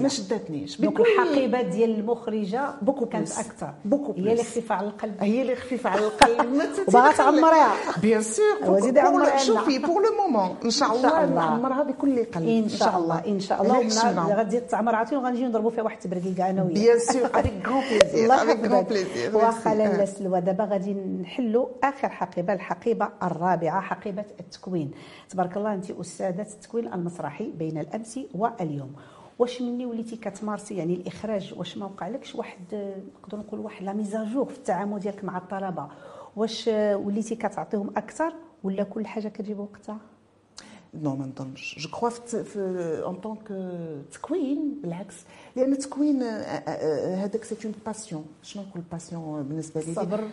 ما 0.00 0.08
شدتنيش. 0.08 0.80
donc 0.80 1.00
الحقيبة 1.00 1.62
ديال 1.62 1.90
المخرجة 1.98 2.74
beaucoup 2.82 3.06
كانت 3.06 3.32
أكثر. 3.32 3.74
beaucoup 3.84 4.12
هي 4.12 4.32
اللي 4.32 4.44
خفيفة 4.44 4.74
على 4.74 4.86
القلب. 4.86 5.14
هي 5.20 5.42
اللي 5.42 5.56
خفيفة 5.56 5.90
على 5.90 6.06
القلب. 6.06 6.62
وباغا 6.88 7.12
تعمريها 7.12 7.74
bien 8.02 8.22
sûr 8.22 8.44
وزيدي 8.66 9.00
عمرها 9.00 9.38
شوفي 9.38 9.78
pour 9.78 10.02
le 10.02 10.16
moment 10.22 10.56
إن 10.64 10.70
شاء 10.70 10.96
الله. 10.96 11.26
نعمرها 11.26 11.82
بكل 11.82 12.24
قلب. 12.24 12.48
إن 12.48 12.68
شاء 12.68 12.98
الله. 12.98 13.26
إن 13.26 13.40
شاء 13.40 13.62
الله. 13.62 14.34
غادي 14.34 14.60
تعمر 14.60 14.94
عاوتاني 14.94 15.22
وغنجيو 15.22 15.48
نضربوا 15.48 15.70
فيها 15.70 15.82
واحد 15.82 15.96
التبرقيل 15.96 16.34
كاع 16.34 16.50
أنا 16.50 16.62
وياك. 16.62 16.74
bien 16.74 16.98
sûr 16.98 17.30
avec 17.34 17.68
grand 17.68 17.82
plaisir 17.90 18.24
الله 18.24 19.02
يحفظك. 19.02 19.34
واخا 19.34 19.74
لاله 19.74 20.04
سلوى 20.04 20.40
دابا 20.40 20.64
غادي 20.64 20.94
نحلوا 20.94 21.66
آخر 21.84 22.08
حقيبة 22.08 22.52
الحقيبة 22.52 23.08
الرابعة 23.22 23.80
حقيبة 23.80 24.24
التكوين. 24.46 24.90
تبارك 25.28 25.56
الله 25.56 25.74
انت 25.74 25.90
أستاذة 25.90 26.42
التكوين 26.42 26.92
المسرحي 26.92 27.50
بين 27.50 27.78
الأمس 27.78 28.20
واليوم. 28.34 28.92
واش 29.38 29.62
مني 29.62 29.86
وليتي 29.86 30.16
كتمارسي؟ 30.16 30.74
يعني 30.76 30.94
الإخراج 30.94 31.54
واش 31.56 31.78
ما 31.78 31.86
وقعلكش 31.86 32.34
واحد 32.34 32.58
نقدر 33.22 33.38
نقول 33.38 33.60
واحد 33.60 33.84
la 33.84 33.92
mise 33.92 34.15
à 34.15 34.21
jour 34.21 34.44
في 34.44 34.58
التعامل 34.58 34.98
ديالك 35.00 35.24
مع 35.24 35.36
الطلبة؟ 35.38 35.88
واش 36.36 36.68
وليتي 36.94 37.34
كتعطيهم 37.36 37.90
أكثر 37.96 38.32
ولا 38.64 38.82
كل 38.82 39.06
حاجة 39.06 39.28
كتجيب 39.28 39.58
وقتها؟ 39.58 39.98
non 41.02 41.16
ما 41.16 41.26
نظنش 41.26 41.78
je 41.78 41.88
crois 41.88 42.10
pas 42.10 42.58
en 43.04 43.16
tant 43.16 43.34
que 43.34 43.48
تكوين 44.12 44.80
بالعكس 44.82 45.14
لأن 45.56 45.72
التكوين 45.72 46.22
هذاك 46.22 47.44
c'est 47.44 47.56
une 47.64 47.74
passion 47.86 48.24
شنو 48.42 48.62
نقول 48.62 48.82
passion 48.92 49.42
بالنسبة 49.42 49.80
لي 49.80 49.90
الصبر 49.90 50.28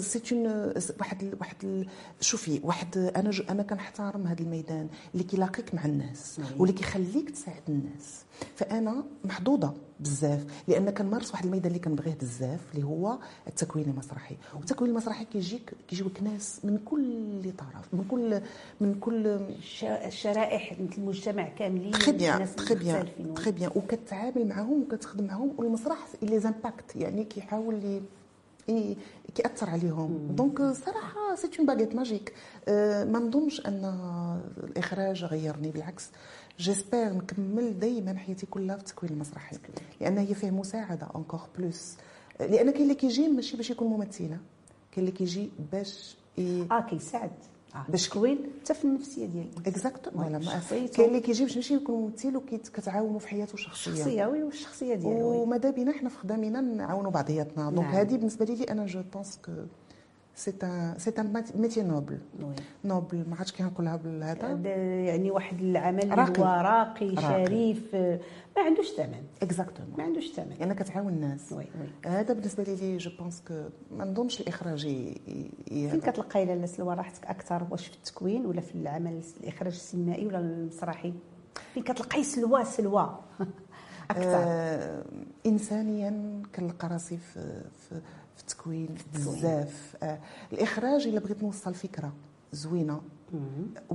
c'est 0.00 0.22
un 0.32 0.72
واحد 1.00 1.34
واحد 1.40 1.86
شوفي 2.20 2.60
واحد 2.64 2.98
أنا 2.98 3.30
أنا 3.50 3.62
كنحترم 3.62 4.26
هذا 4.26 4.40
الميدان 4.40 4.88
اللي 5.14 5.24
كيلاقيك 5.24 5.74
مع 5.74 5.84
الناس 5.84 6.40
واللي 6.58 6.72
كيخليك 6.74 7.30
تساعد 7.30 7.62
الناس. 7.68 8.24
فأنا 8.56 9.04
محظوظة 9.24 9.74
بزاف 10.00 10.44
لأن 10.68 10.90
كنمارس 10.90 11.30
واحد 11.30 11.44
الميدان 11.44 11.66
اللي 11.66 11.78
كنبغيه 11.78 12.14
بزاف 12.14 12.60
اللي 12.74 12.86
هو 12.86 13.18
التكوين 13.46 13.84
المسرحي. 13.90 14.36
والتكوين 14.56 14.90
المسرحي 14.90 15.24
كيجيك 15.24 15.72
كيجيوك 15.88 16.22
ناس 16.22 16.60
من 16.64 16.78
كل 16.78 17.52
طرف 17.58 17.94
من 17.94 18.04
كل 18.04 18.40
من 18.80 18.94
كل 19.00 19.40
الشرائح 20.06 20.72
المجتمع 20.98 21.48
كاملين 21.48 21.90
très 21.90 22.12
bien 22.12 22.46
très 22.56 22.74
bien 22.74 23.34
très 23.34 23.50
bien 23.52 23.70
وكتعامل 23.76 24.48
معهم 24.48 24.82
وكتخدم 24.82 25.24
معهم 25.26 25.54
والمسرح 25.58 25.98
les 26.22 26.40
impacte 26.40 26.96
يعني 26.96 27.24
كيحاول 27.24 28.00
كيأثر 29.34 29.70
عليهم. 29.70 30.28
donc 30.30 30.62
صراحة 30.62 31.34
c'est 31.34 31.50
une 31.58 31.66
baguette 31.66 31.94
magique 31.94 32.32
ما 33.12 33.18
نظنش 33.18 33.66
أن 33.66 33.84
الإخراج 34.64 35.24
غيرني 35.24 35.70
بالعكس. 35.70 36.10
j'espère 36.58 37.12
نكمل 37.12 37.78
دائما 37.78 38.14
حياتي 38.18 38.46
كلها 38.46 38.76
في 38.76 38.82
التكوين 38.82 39.12
المسرحي 39.12 39.56
لأن 40.00 40.18
هي 40.18 40.34
فيه 40.34 40.50
مساعدة 40.50 41.08
encore 41.16 41.40
plus 41.58 41.94
لأن 42.40 42.70
كاين 42.70 42.82
اللي 42.82 42.94
كيجي 42.94 43.28
ماشي 43.28 43.56
باش 43.56 43.70
يكون 43.70 43.88
ممثلة. 43.88 44.38
كاين 44.92 44.98
اللي 44.98 45.10
كيجي 45.10 45.50
باش. 45.72 46.16
آه 46.38 46.80
كيساعد. 46.90 47.30
باش 47.88 48.08
كوين 48.08 48.38
حتى 48.62 48.74
في 48.74 48.84
النفسيه 48.84 49.26
ديال 49.26 49.48
exactement 49.66 50.40
كاين 50.96 51.08
اللي 51.08 51.20
كيجي 51.20 51.44
باش 51.44 51.56
ماشي 51.56 51.74
يكون 51.74 52.00
ممثل 52.02 52.36
وكتعاونوا 52.36 53.18
في 53.18 53.28
حياته 53.28 53.54
الشخصية. 53.54 53.92
الشخصيه 53.92 54.26
oui 54.26 54.42
والشخصية 54.42 54.94
ديالو 54.94 55.42
وماذا 55.42 55.70
بينا 55.70 55.92
حنا 55.92 56.08
في 56.08 56.18
خدامنا 56.18 56.60
نعاونوا 56.60 57.10
بعضياتنا. 57.10 57.70
donc 57.70 57.86
هذه 57.86 58.16
بالنسبة 58.16 58.44
لي 58.44 58.64
أنا 58.64 58.86
je 58.86 59.02
pense 59.14 59.38
que 59.44 59.52
c'est 60.40 60.54
un 60.62 60.94
c'est 60.98 61.12
un 61.18 61.44
métier 61.54 61.82
noble 61.82 62.18
noble 62.84 63.24
ما 63.28 63.36
عرفتش 63.36 63.52
كي 63.52 63.62
نقولها 63.62 63.96
بالهذا 63.96 64.48
يعني 65.04 65.30
واحد 65.30 65.60
العمل 65.60 66.18
راقي. 66.18 66.40
هو 66.40 66.44
راقي, 66.44 67.08
راقي. 67.10 67.46
شريف 67.46 67.94
ما 68.56 68.62
عندوش 68.62 68.90
ثمن. 68.96 69.22
exactement 69.42 69.94
ما 69.98 70.04
عندوش 70.04 70.32
ثمن. 70.32 70.56
لأن 70.60 70.72
كتعاون 70.72 71.08
الناس. 71.08 71.52
oui 71.52 71.58
oui. 71.58 72.10
هذا 72.10 72.34
بالنسبة 72.34 72.62
لي 72.62 72.96
je 72.96 73.10
pense 73.18 73.42
que 73.48 73.54
ما 73.90 74.04
نظنش 74.04 74.40
الإخراج 74.40 74.82
فين 75.68 76.00
كتلقاي 76.00 76.44
لاله 76.44 76.66
سلوى 76.66 76.94
راحتك 76.94 77.26
أكثر؟ 77.26 77.66
واش 77.70 77.86
في 77.86 77.96
التكوين 77.96 78.46
ولا 78.46 78.60
في 78.60 78.74
العمل 78.74 79.22
الإخراج 79.40 79.72
السينمائي 79.72 80.26
ولا 80.26 80.38
المسرحي؟ 80.38 81.12
فين 81.74 81.82
كتلقاي 81.82 82.24
سلوى 82.24 82.64
سلوى؟ 82.64 83.18
أكثر. 84.10 84.24
آه 84.24 85.04
انسانيا 85.46 86.42
كنلقى 86.54 86.88
راسي 86.88 87.16
في, 87.16 87.62
في 87.78 88.00
في 88.39 88.41
التكوين 88.41 88.95
بزاف 89.13 89.95
آه 90.03 90.19
الاخراج 90.53 91.07
الا 91.07 91.19
بغيت 91.19 91.43
نوصل 91.43 91.73
فكره 91.73 92.13
زوينه 92.53 93.01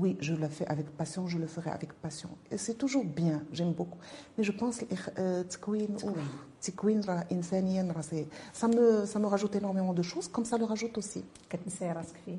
Oui, 0.02 0.16
je 0.20 0.34
le 0.34 0.48
fais 0.48 0.66
avec 0.74 0.86
passion, 1.00 1.26
je 1.26 1.38
le 1.38 1.46
ferai 1.46 1.70
avec 1.70 1.90
passion. 2.04 2.30
Et 2.50 2.58
c'est 2.64 2.74
toujours 2.74 3.04
bien, 3.04 3.42
j'aime 3.52 3.72
beaucoup. 3.72 4.00
Mais 4.36 4.44
je 4.48 4.52
pense 4.52 4.78
que 4.80 4.84
Tkwin, 5.52 5.96
Tkwin, 6.60 7.00
insanienne, 7.38 7.92
ça 8.52 8.66
me, 8.68 9.06
ça 9.06 9.18
me 9.18 9.26
rajoute 9.26 9.54
énormément 9.56 9.94
de 9.94 10.02
choses, 10.02 10.28
comme 10.28 10.44
ça 10.44 10.58
le 10.58 10.64
rajoute 10.64 10.98
aussi. 10.98 11.24
كتنسي 11.50 11.92
راسك 11.92 12.16
فيه؟ 12.26 12.36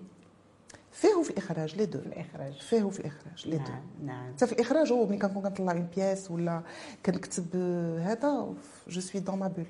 فيه 0.92 1.16
وفي 1.16 1.30
الاخراج 1.30 1.76
لي 1.76 1.86
دو 1.86 2.00
في 2.00 2.06
الاخراج 2.06 2.54
فيه 2.54 2.84
وفي 2.84 3.00
الاخراج 3.00 3.48
لي 3.48 3.58
دو 3.58 3.72
نعم 4.06 4.34
حتى 4.34 4.48
في 4.48 4.54
الاخراج 4.54 4.92
هو 4.92 5.08
ملي 5.08 5.18
كنكون 5.18 5.44
كنطلع 5.44 5.72
اون 5.72 5.88
بياس 5.96 6.32
ولا 6.32 6.62
كنكتب 7.06 7.56
هذا 8.00 8.54
جو 8.88 9.02
سوي 9.02 9.22
دون 9.22 9.40
ما 9.40 9.48
بول 9.48 9.66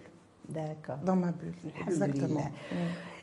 d'accord 0.48 0.96
dans 0.96 1.16
ma 1.18 1.30
bulle 1.42 1.72
exactement 1.82 2.44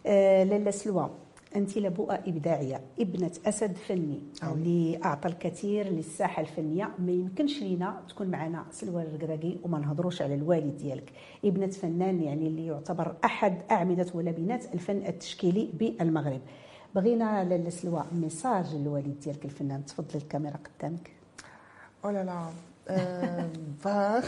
لاله 0.05 0.71
سلوى 0.71 1.09
انت 1.55 1.77
لبؤة 1.77 2.15
إبداعية 2.15 2.81
ابنة 2.99 3.31
أسد 3.45 3.75
فني. 3.77 4.19
آه. 4.43 4.53
اللي 4.53 4.99
أعطى 5.05 5.27
الكثير 5.29 5.87
للساحة 5.87 6.41
الفنية 6.41 6.89
ما 6.99 7.11
يمكنش 7.11 7.61
لينا 7.61 8.01
تكون 8.09 8.27
معنا 8.27 8.65
سلوى 8.71 9.03
الركراكي 9.03 9.59
وما 9.63 9.79
نهضروش 9.79 10.21
على 10.21 10.35
الوالد 10.35 10.77
ديالك. 10.77 11.11
ابنة 11.45 11.67
فنان 11.67 12.21
يعني 12.21 12.47
اللي 12.47 12.65
يعتبر 12.65 13.15
أحد 13.25 13.61
أعمدة 13.71 14.05
ولبنات 14.13 14.73
الفن 14.73 14.97
التشكيلي 14.97 15.69
بالمغرب. 15.73 16.41
بغينا 16.95 17.43
لاله 17.43 17.69
سلوى 17.69 18.03
message 18.13 18.75
للوالد 18.75 19.19
ديالك 19.19 19.45
الفنان 19.45 19.85
تفضلي 19.85 20.15
الكاميرا 20.15 20.57
قدامك. 20.79 21.11
là. 22.03 22.49
Euh, 22.89 23.47
bah, 23.83 24.23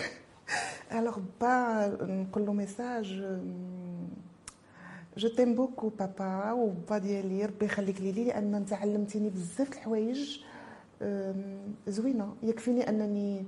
alors, 0.98 1.20
bah, 1.40 1.88
نقول 2.02 2.46
له 2.46 2.54
message 2.54 3.24
je 5.18 5.28
t'aime 5.28 5.56
beaucoup 5.56 5.90
papa 5.90 6.52
وبا 6.52 6.98
ديالي 6.98 7.46
ربي 7.46 7.66
يخليك 7.66 8.02
لي 8.02 8.12
لأن 8.12 8.56
انت 8.56 8.74
علمتيني 8.74 9.30
بزاف 9.30 9.72
الحوايج 9.72 10.40
زوينه 11.88 12.36
يكفيني 12.44 12.90
انني 12.90 13.46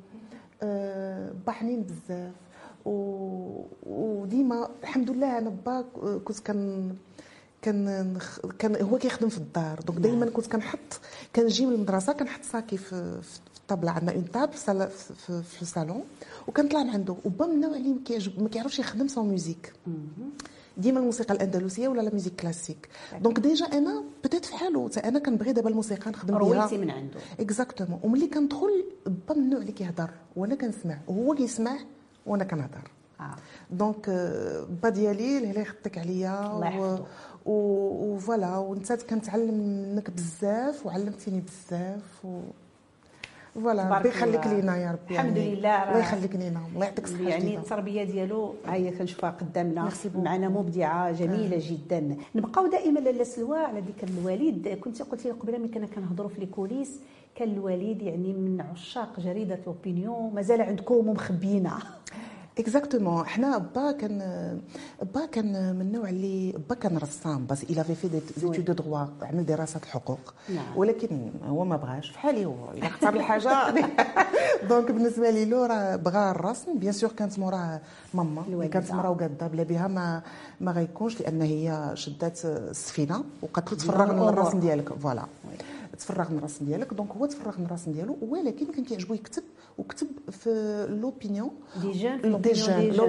با 1.45 1.51
حنين 1.51 1.83
بزاف 1.83 2.33
وديما 3.85 4.69
الحمد 4.83 5.09
لله 5.09 5.37
أنا 5.37 5.49
با 5.65 5.85
كنت 6.25 6.39
كان 6.39 6.95
كان 7.61 8.17
كان 8.59 8.75
هو 8.75 8.97
كيخدم 8.97 9.29
في 9.29 9.37
الدار 9.37 9.79
donc 9.79 9.99
دائما 9.99 10.25
كنت 10.25 10.47
كنحط 10.47 10.99
كنجي 11.35 11.65
من 11.65 11.73
المدرسة 11.73 12.13
كنحط 12.13 12.43
ساكي 12.43 12.77
في 12.77 13.21
في 13.21 13.39
الطابله 13.67 13.91
عندنا 13.91 14.11
une 14.11 14.31
table 14.31 14.51
في 15.43 15.61
الصالون 15.61 16.03
وكنطلع 16.47 16.83
من 16.83 16.89
عنده 16.89 17.15
وبا 17.25 17.45
من 17.45 17.53
النوع 17.53 17.75
اللي 17.77 17.95
ما 18.37 18.49
كيعرفش 18.49 18.79
يخدم 18.79 19.07
sans 19.07 19.27
musique 19.27 19.73
ديما 20.77 20.99
الموسيقى 20.99 21.33
الأندلسية 21.33 21.87
ولا 21.87 22.01
la 22.01 22.09
musique 22.09 22.35
classique 22.35 22.89
donc 23.21 23.39
déjà 23.39 23.65
أنا 23.65 24.03
بتيت 24.23 24.45
في 24.45 24.55
حالو 24.55 24.89
أنا 25.03 25.19
كنبغي 25.19 25.53
دابا 25.53 25.69
الموسيقى 25.69 26.11
نخدم 26.11 26.37
بها. 26.37 26.47
رويتي 26.59 26.77
من 26.77 26.89
عنده. 26.91 27.19
exactement 27.39 27.99
وملي 28.03 28.27
كندخل 28.27 28.85
با 29.05 29.35
من 29.35 29.43
النوع 29.43 29.61
اللي 29.61 29.71
كيهضر 29.71 30.09
وأنا 30.35 30.55
كنسمع 30.55 30.97
وهو 31.07 31.35
كيسمع 31.35 31.77
وأنا 32.25 32.43
كنهضر. 32.43 32.91
آه. 33.19 33.35
donc 33.71 34.09
آه، 34.09 34.67
با 34.83 34.89
ديالي 34.89 35.37
اللي 35.37 35.61
يخطك 35.61 35.97
عليا 35.97 36.55
الله. 36.55 37.05
و 37.45 37.51
و 38.15 38.22
voilà 38.22 38.57
وانت 38.57 38.93
كنتعلم 38.93 39.53
منك 39.95 40.11
بزاف 40.11 40.85
وعلمتيني 40.85 41.41
بزاف 41.41 42.25
و 42.25 42.41
voilà 43.63 43.97
ربي 43.99 44.09
يخليك. 44.09 44.47
لينا 44.47 44.77
يا 44.77 44.91
ربي 44.91 45.13
الحمد 45.13 45.37
يعني. 45.37 45.55
لله 45.55 45.89
الله 45.89 45.99
يخليك 45.99 46.35
لينا 46.35 46.61
الله 46.75 46.85
يعطيك 46.85 47.05
الصحة 47.05 47.21
يعني. 47.29 47.57
التربية 47.57 48.03
ديالو 48.03 48.53
هي 48.67 48.91
كنشوفها 48.91 49.29
قدامنا. 49.29 49.89
معنا 50.15 50.49
مبدعة 50.49 51.11
جميلة 51.11 51.57
جدا 51.61 52.17
نبقاو 52.35 52.67
دائما 52.67 52.99
لاله 52.99 53.23
سلوى 53.23 53.57
على 53.57 53.79
ذكر 53.79 54.07
الوالد 54.07 54.67
كنت 54.67 55.01
قلتي 55.01 55.31
قبل 55.31 55.59
ملي 55.59 55.67
كنا 55.67 55.87
كنهضروا 55.87 56.29
في 56.29 56.39
les 56.39 56.45
coulisses 56.45 56.99
كان 57.35 57.49
الوالد 57.51 58.01
يعني 58.01 58.33
من 58.33 58.61
عشاق 58.61 59.19
جريدة 59.19 59.59
L'Opinion 59.67 60.33
مازال 60.35 60.61
عندكم 60.61 61.09
مخبينا 61.09 61.77
exactement 62.59 63.25
حنا 63.25 63.57
با 63.57 63.91
كان 63.91 64.19
با 65.13 65.25
كان 65.25 65.75
من 65.75 65.81
النوع 65.81 66.09
اللي 66.09 66.53
با 66.69 66.75
كان 66.75 66.97
رسام 66.97 67.45
بس. 67.47 67.63
il 67.63 67.83
a 67.83 67.86
fait 67.86 67.95
fait 67.95 68.61
des 68.61 68.73
du 68.73 68.82
droit 68.82 69.05
عمل 69.21 69.45
دراسات 69.45 69.83
الحقوق 69.83 70.33
نعم. 70.49 70.77
ولكن 70.77 71.31
هو 71.47 71.65
ما 71.65 71.77
بغاش. 71.77 72.09
في 72.09 72.19
حالي 72.19 72.45
هو. 72.45 72.71
إلا 72.73 72.87
اختار 72.87 73.13
الحاجة. 73.19 73.73
donc 74.69 74.91
بالنسبة 74.91 75.29
لي 75.29 75.45
له 75.45 75.67
راه 75.67 75.95
بغى 75.95 76.31
الرسم. 76.31 76.79
bien 76.79 76.91
sûr 76.93 77.11
كانت 77.11 77.39
موراه 77.39 77.81
ماما. 78.13 78.67
كانت 78.67 78.91
مرا 78.91 79.09
وقاده 79.09 79.47
بلا 79.47 79.63
بها 79.63 79.87
ما 79.87 80.21
ما 80.61 80.71
غيكونش 80.71 81.21
لأن 81.21 81.41
هي 81.41 81.91
شدات 81.93 82.45
السفينه 82.45 83.23
وقالت 83.41 83.71
له 83.71 83.77
تفرغ 83.77 84.13
من. 84.13 84.29
الرسم 84.29 84.59
ديالك. 84.59 84.93
voilà 84.93 85.25
تفرغ 85.99 86.31
من 86.31 86.37
الرسم 86.37 86.65
ديالك. 86.65 86.93
donc 86.93 87.11
هو 87.11 87.25
تفرغ 87.25 87.59
من 87.59 87.65
الرسم 87.65 87.91
ديالو. 87.91 88.17
ولكن 88.21 88.65
كان 88.65 88.83
كيعجبو 88.85 89.13
يكتب. 89.13 89.43
وكتب 89.77 90.07
في 90.31 90.49
L'Opinion 90.89 91.51
des 91.81 91.91
jeunes 91.91 92.41
des 92.41 92.51
jeunes 92.53 92.93
و 92.93 92.99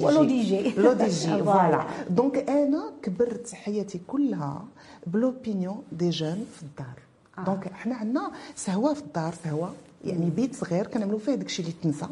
L'ODJ 0.00 0.74
L'ODJ 0.76 1.42
voilà. 1.42 1.86
donc 2.10 2.50
أنا 2.50 2.92
كبرت 3.02 3.54
حياتي 3.54 4.00
كلها 4.06 4.64
ب 5.06 5.14
L'Opinion 5.14 5.82
des 5.92 6.10
jeunes 6.10 6.46
في 6.56 6.62
الدار. 6.62 6.98
donc 7.46 7.72
حنا 7.72 7.94
عندنا 7.94 8.30
سهوة 8.56 8.94
في 8.94 9.02
الدار 9.02 9.34
سهوة 9.44 9.72
يعني 10.04 10.30
بيت 10.30 10.54
صغير 10.54 10.86
كنعملوا 10.86 11.18
فيه 11.18 11.34
داكشي 11.34 11.62
اللي 11.62 11.74
تنسى. 11.82 12.06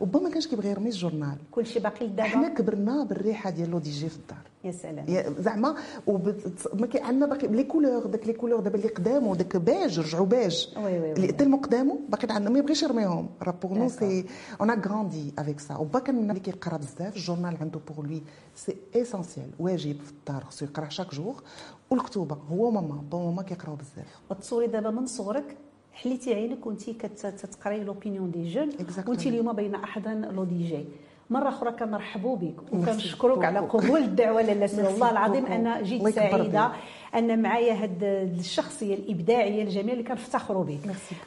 وبا 0.00 0.20
ما 0.20 0.30
كانش 0.30 0.46
كيبغي 0.46 0.68
يرمي 0.70 0.88
الجورنال. 0.88 1.36
كل 1.50 1.66
شيء 1.66 1.82
باقي 1.82 2.06
حنا 2.22 2.46
لدابا 2.46 2.54
كبرنا 2.54 3.04
بالريحة 3.04 3.50
ديال 3.50 3.70
L'ODJ 3.70 4.08
في 4.08 4.16
الدار. 4.16 4.38
يا 4.64 4.72
سلام. 4.72 5.34
زعما 5.38 5.74
وبت- 6.06 6.68
ما 6.74 6.86
كي 6.86 7.00
عندنا 7.00 7.26
باقي 7.26 7.46
les 7.48 7.64
couleurs 7.64 8.06
داك 8.06 8.26
les 8.26 8.32
couleurs 8.32 8.60
دابا 8.60 8.76
اللي 8.78 8.88
قدامو 8.88 9.34
داك 9.34 9.56
باج 9.56 10.00
رجعوا 10.00 10.26
باج. 10.26 10.68
اللي 10.76 11.32
تلمو 11.32 11.56
قدامو 11.56 12.00
باقي 12.08 12.34
عندنا 12.34 12.50
ما 12.50 12.58
يبغيش 12.58 12.82
يرميهم. 12.82 13.28
راه 13.42 13.54
pour 13.62 13.78
nous. 13.78 13.88
c'est 13.88 14.24
on 14.60 14.70
a 14.70 14.74
grandi 14.86 15.32
avec 15.38 15.60
ça 15.60 15.76
وبا 15.76 15.98
كان 15.98 16.30
اللي 16.30 16.40
كيقرا 16.40 16.76
بزاف 16.76 17.16
الجورنال 17.16 17.56
عنده 17.60 17.80
pour 17.96 18.06
lui 18.06 18.22
c'est 18.56 18.76
essentiel 18.96 19.50
واجب 19.58 20.00
في 20.02 20.10
الدار. 20.10 20.44
خصو 20.44 20.64
يقرا 20.64 20.88
chaque 20.88 21.14
jour 21.14 21.42
والكتوبه 21.90 22.36
هو 22.50 22.70
ماما 22.70 23.02
با 23.12 23.18
ماما 23.18 23.42
كيقراو 23.42 23.74
بزاف. 23.76 24.06
وتصوري 24.30 24.66
دابا 24.66 24.90
من 24.90 25.06
صغرك؟ 25.06 25.56
حليتي 26.02 26.34
عينك 26.34 26.66
وانت 26.66 26.90
كتقراي 26.90 27.84
L'Opinion 27.84 28.30
des 28.30 28.48
jeunes 28.52 28.70
Exactement. 28.72 29.08
وانت 29.08 29.26
اليوم 29.26 29.52
بين 29.52 29.74
احضان 29.74 30.22
L'ODJ 30.24 30.84
مرة 31.30 31.48
أخرى 31.48 31.72
كنرحبوا 31.72 32.36
بك 32.36 32.72
وكنشكرك 32.72 33.44
على. 33.44 33.58
قبول 33.58 34.02
الدعوة 34.02 34.42
لاله 34.42 34.84
والله 34.90 35.10
العظيم. 35.10 35.46
أنا 35.46 35.82
جيت 35.82 36.08
سعيدة. 36.08 36.70
أن 37.14 37.42
معايا 37.42 37.72
هاد 37.82 38.04
الشخصية 38.38 38.94
الإبداعية 38.94 39.62
الجميلة 39.62 39.92
اللي 39.92 40.04
كنفتخروا 40.04 40.64
بك. 40.64 40.78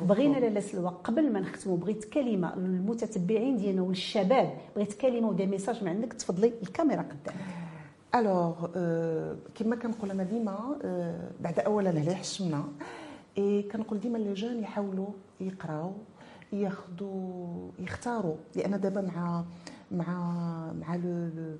بغينا 0.01 0.37
لاله 0.37 0.59
سلوى 0.59 0.93
قبل 1.03 1.31
ما 1.31 1.39
نختموا 1.39 1.77
بغيت 1.77 2.05
كلمة 2.05 2.55
للمتتبعين 2.55 3.57
ديالنا 3.57 3.81
وللشباب 3.81 4.53
بغيت 4.75 4.93
كلمة 4.93 5.27
و 5.29 5.33
des 5.33 5.45
messages 5.45 5.83
من 5.83 5.89
عندك 5.89 6.13
تفضلي 6.13 6.53
الكاميرا 6.63 7.01
قدامك 7.01 7.41
alors 8.15 8.53
كما 9.55 9.75
كنقول 9.75 10.11
أنا 10.11 10.23
ديما 10.23 10.75
آه، 10.83 11.29
بعد 11.41 11.59
اولا 11.59 11.89
على 11.89 12.15
حشمنا 12.15 12.63
إيه 13.37 13.69
كنقول 13.69 13.99
ديما 13.99 14.17
les 14.17 14.33
jeunes 14.33 14.59
يحاولوا 14.59 15.09
يقراو 15.41 15.93
ياخذوا 16.53 17.71
يختاروا 17.79 18.35
لأن 18.55 18.81
دابا 18.81 19.01
مع 19.01 19.45
مع 19.91 20.73
مع 20.73 20.95
le 20.95 21.57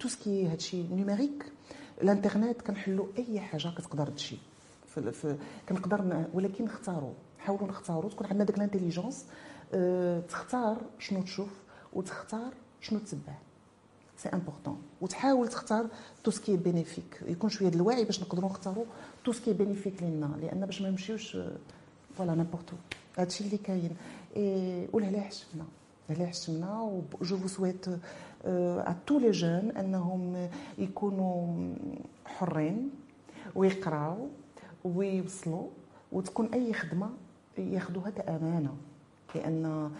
tout 0.00 0.08
ce 0.08 0.23
qui 0.23 0.46
هادشي 0.46 0.82
numérique 0.82 1.52
الانترنت 2.02 2.62
كنحلوا 2.62 3.06
أي 3.18 3.40
حاجة 3.40 3.68
كتقدر 3.68 4.06
تجي 4.06 4.38
كنقدر 5.68 6.26
ولكن 6.34 6.64
نختاروا 6.64 7.12
نحاولوا 7.38 7.68
نختاروا 7.68 8.10
تكون 8.10 8.26
عندنا 8.26 8.44
ديك 8.44 8.56
ال 8.56 8.61
intelligence 8.61 9.26
أه 9.74 10.20
تختار 10.20 10.76
شنو 10.98 11.22
تشوف 11.22 11.62
وتختار 11.92 12.54
شنو 12.80 12.98
تتبع. 12.98 13.34
c'est 14.16 14.28
important 14.28 14.82
وتحاول 15.00 15.48
تختار 15.48 15.86
tout 16.24 16.30
ce 16.30 16.40
qui 16.40 16.56
bénéfique 16.56 17.20
يكون 17.26 17.50
شوية 17.50 17.68
الوعي 17.68 18.04
باش 18.04 18.20
نقدروا 18.20 18.50
نختاروا 18.50 18.84
tout 19.24 19.32
ce 19.32 19.40
qui 19.40 19.52
bénéfique 19.52 20.02
لينا 20.02 20.30
لأن 20.42 20.66
باش 20.66 20.82
ما 20.82 20.90
نمشيوش 20.90 21.38
voilà 22.18 22.34
n'importe 22.34 22.76
هادشي 23.18 23.44
اللي 23.44 23.56
كاين 23.56 23.96
ولهلا 24.92 25.20
حشمنا 25.20 25.64
لهلا 26.10 26.26
حشمنا 26.26 26.80
و 26.80 27.02
je 27.22 27.36
vous 27.36 27.48
souhaite 27.48 27.86
à 28.46 28.94
tous 29.06 29.18
les 29.18 29.30
jeunes 29.30 29.70
انهم 29.70 30.48
يكونوا 30.78 31.56
حرين 32.26 32.90
ويقراو 33.54 34.28
ويوصلوا 34.84 35.66
وتكون 36.12 36.46
اي 36.54 36.72
خدمه 36.72 37.10
ياخذوها 37.58 38.10
كامانه 38.10 38.74
لأن 39.34 39.90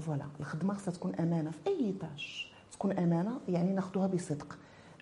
voilà 0.00 0.26
الخدمه 0.40 0.74
خصها 0.74 0.92
تكون 0.92 1.14
امانه 1.14 1.50
في 1.50 1.70
اي 1.70 1.94
tâche 2.00 2.52
تكون 2.80 2.98
أمانة 2.98 3.40
يعني 3.48 3.72
ناخذوها 3.72 4.06
بصدق. 4.06 4.58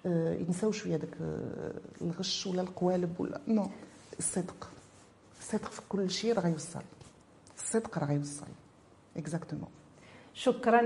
آه، 0.06 0.34
ينساو 0.34 0.72
شوية 0.72 0.96
داك 0.96 1.16
آه، 1.22 1.72
الغش 2.02 2.46
ولا 2.46 2.62
القوالب 2.62 3.20
ولا 3.20 3.40
non. 3.48 3.70
الصدق. 4.18 4.70
الصدق 5.40 5.70
في 5.70 5.80
كل 5.88 6.10
شيء 6.10 6.34
راه 6.34 6.40
غيوصل 6.40 6.82
الصدق 7.56 7.98
راه 7.98 8.06
غيوصل 8.06 8.46
exactement 9.16 9.68
شكرا 10.38 10.82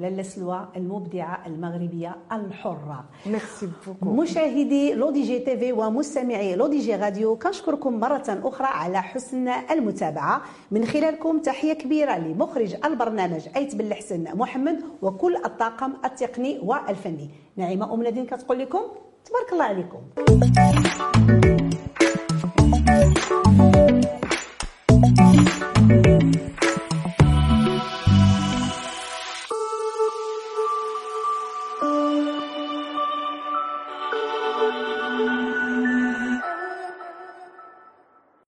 لاله 0.00 0.22
سلوى 0.22 0.68
المبدعة 0.76 1.46
المغربية 1.46 2.16
الحرة. 2.32 3.04
merci 3.26 3.68
beaucoup 3.86 4.06
مشاهدي 4.22 4.94
L'ODJ 4.94 5.38
TV 5.38 5.72
ومستمعي 5.72 6.56
L'ODJ 6.56 6.96
Radio 6.96 7.36
كنشكركم 7.36 8.00
مرة 8.00 8.24
أخرى 8.28 8.66
على 8.66 9.02
حسن 9.02 9.48
المتابعة. 9.48 10.42
من 10.70 10.84
خلالكم 10.84 11.38
تحية 11.38 11.72
كبيرة 11.72 12.18
لمخرج 12.18 12.76
البرنامج 12.84 13.48
أيت 13.56 13.74
بن 13.74 13.86
الحسن 13.86 14.24
محمد 14.34 14.80
وكل 15.02 15.36
الطاقم 15.36 15.92
التقني 16.04 16.60
والفني. 16.62 17.30
نعيمة 17.56 17.94
أم 17.94 18.02
نادين 18.02 18.26
كتقول 18.26 18.58
لكم 18.58 18.82
تبارك 19.24 19.52
الله 19.52 19.64
عليكم. 19.64 19.98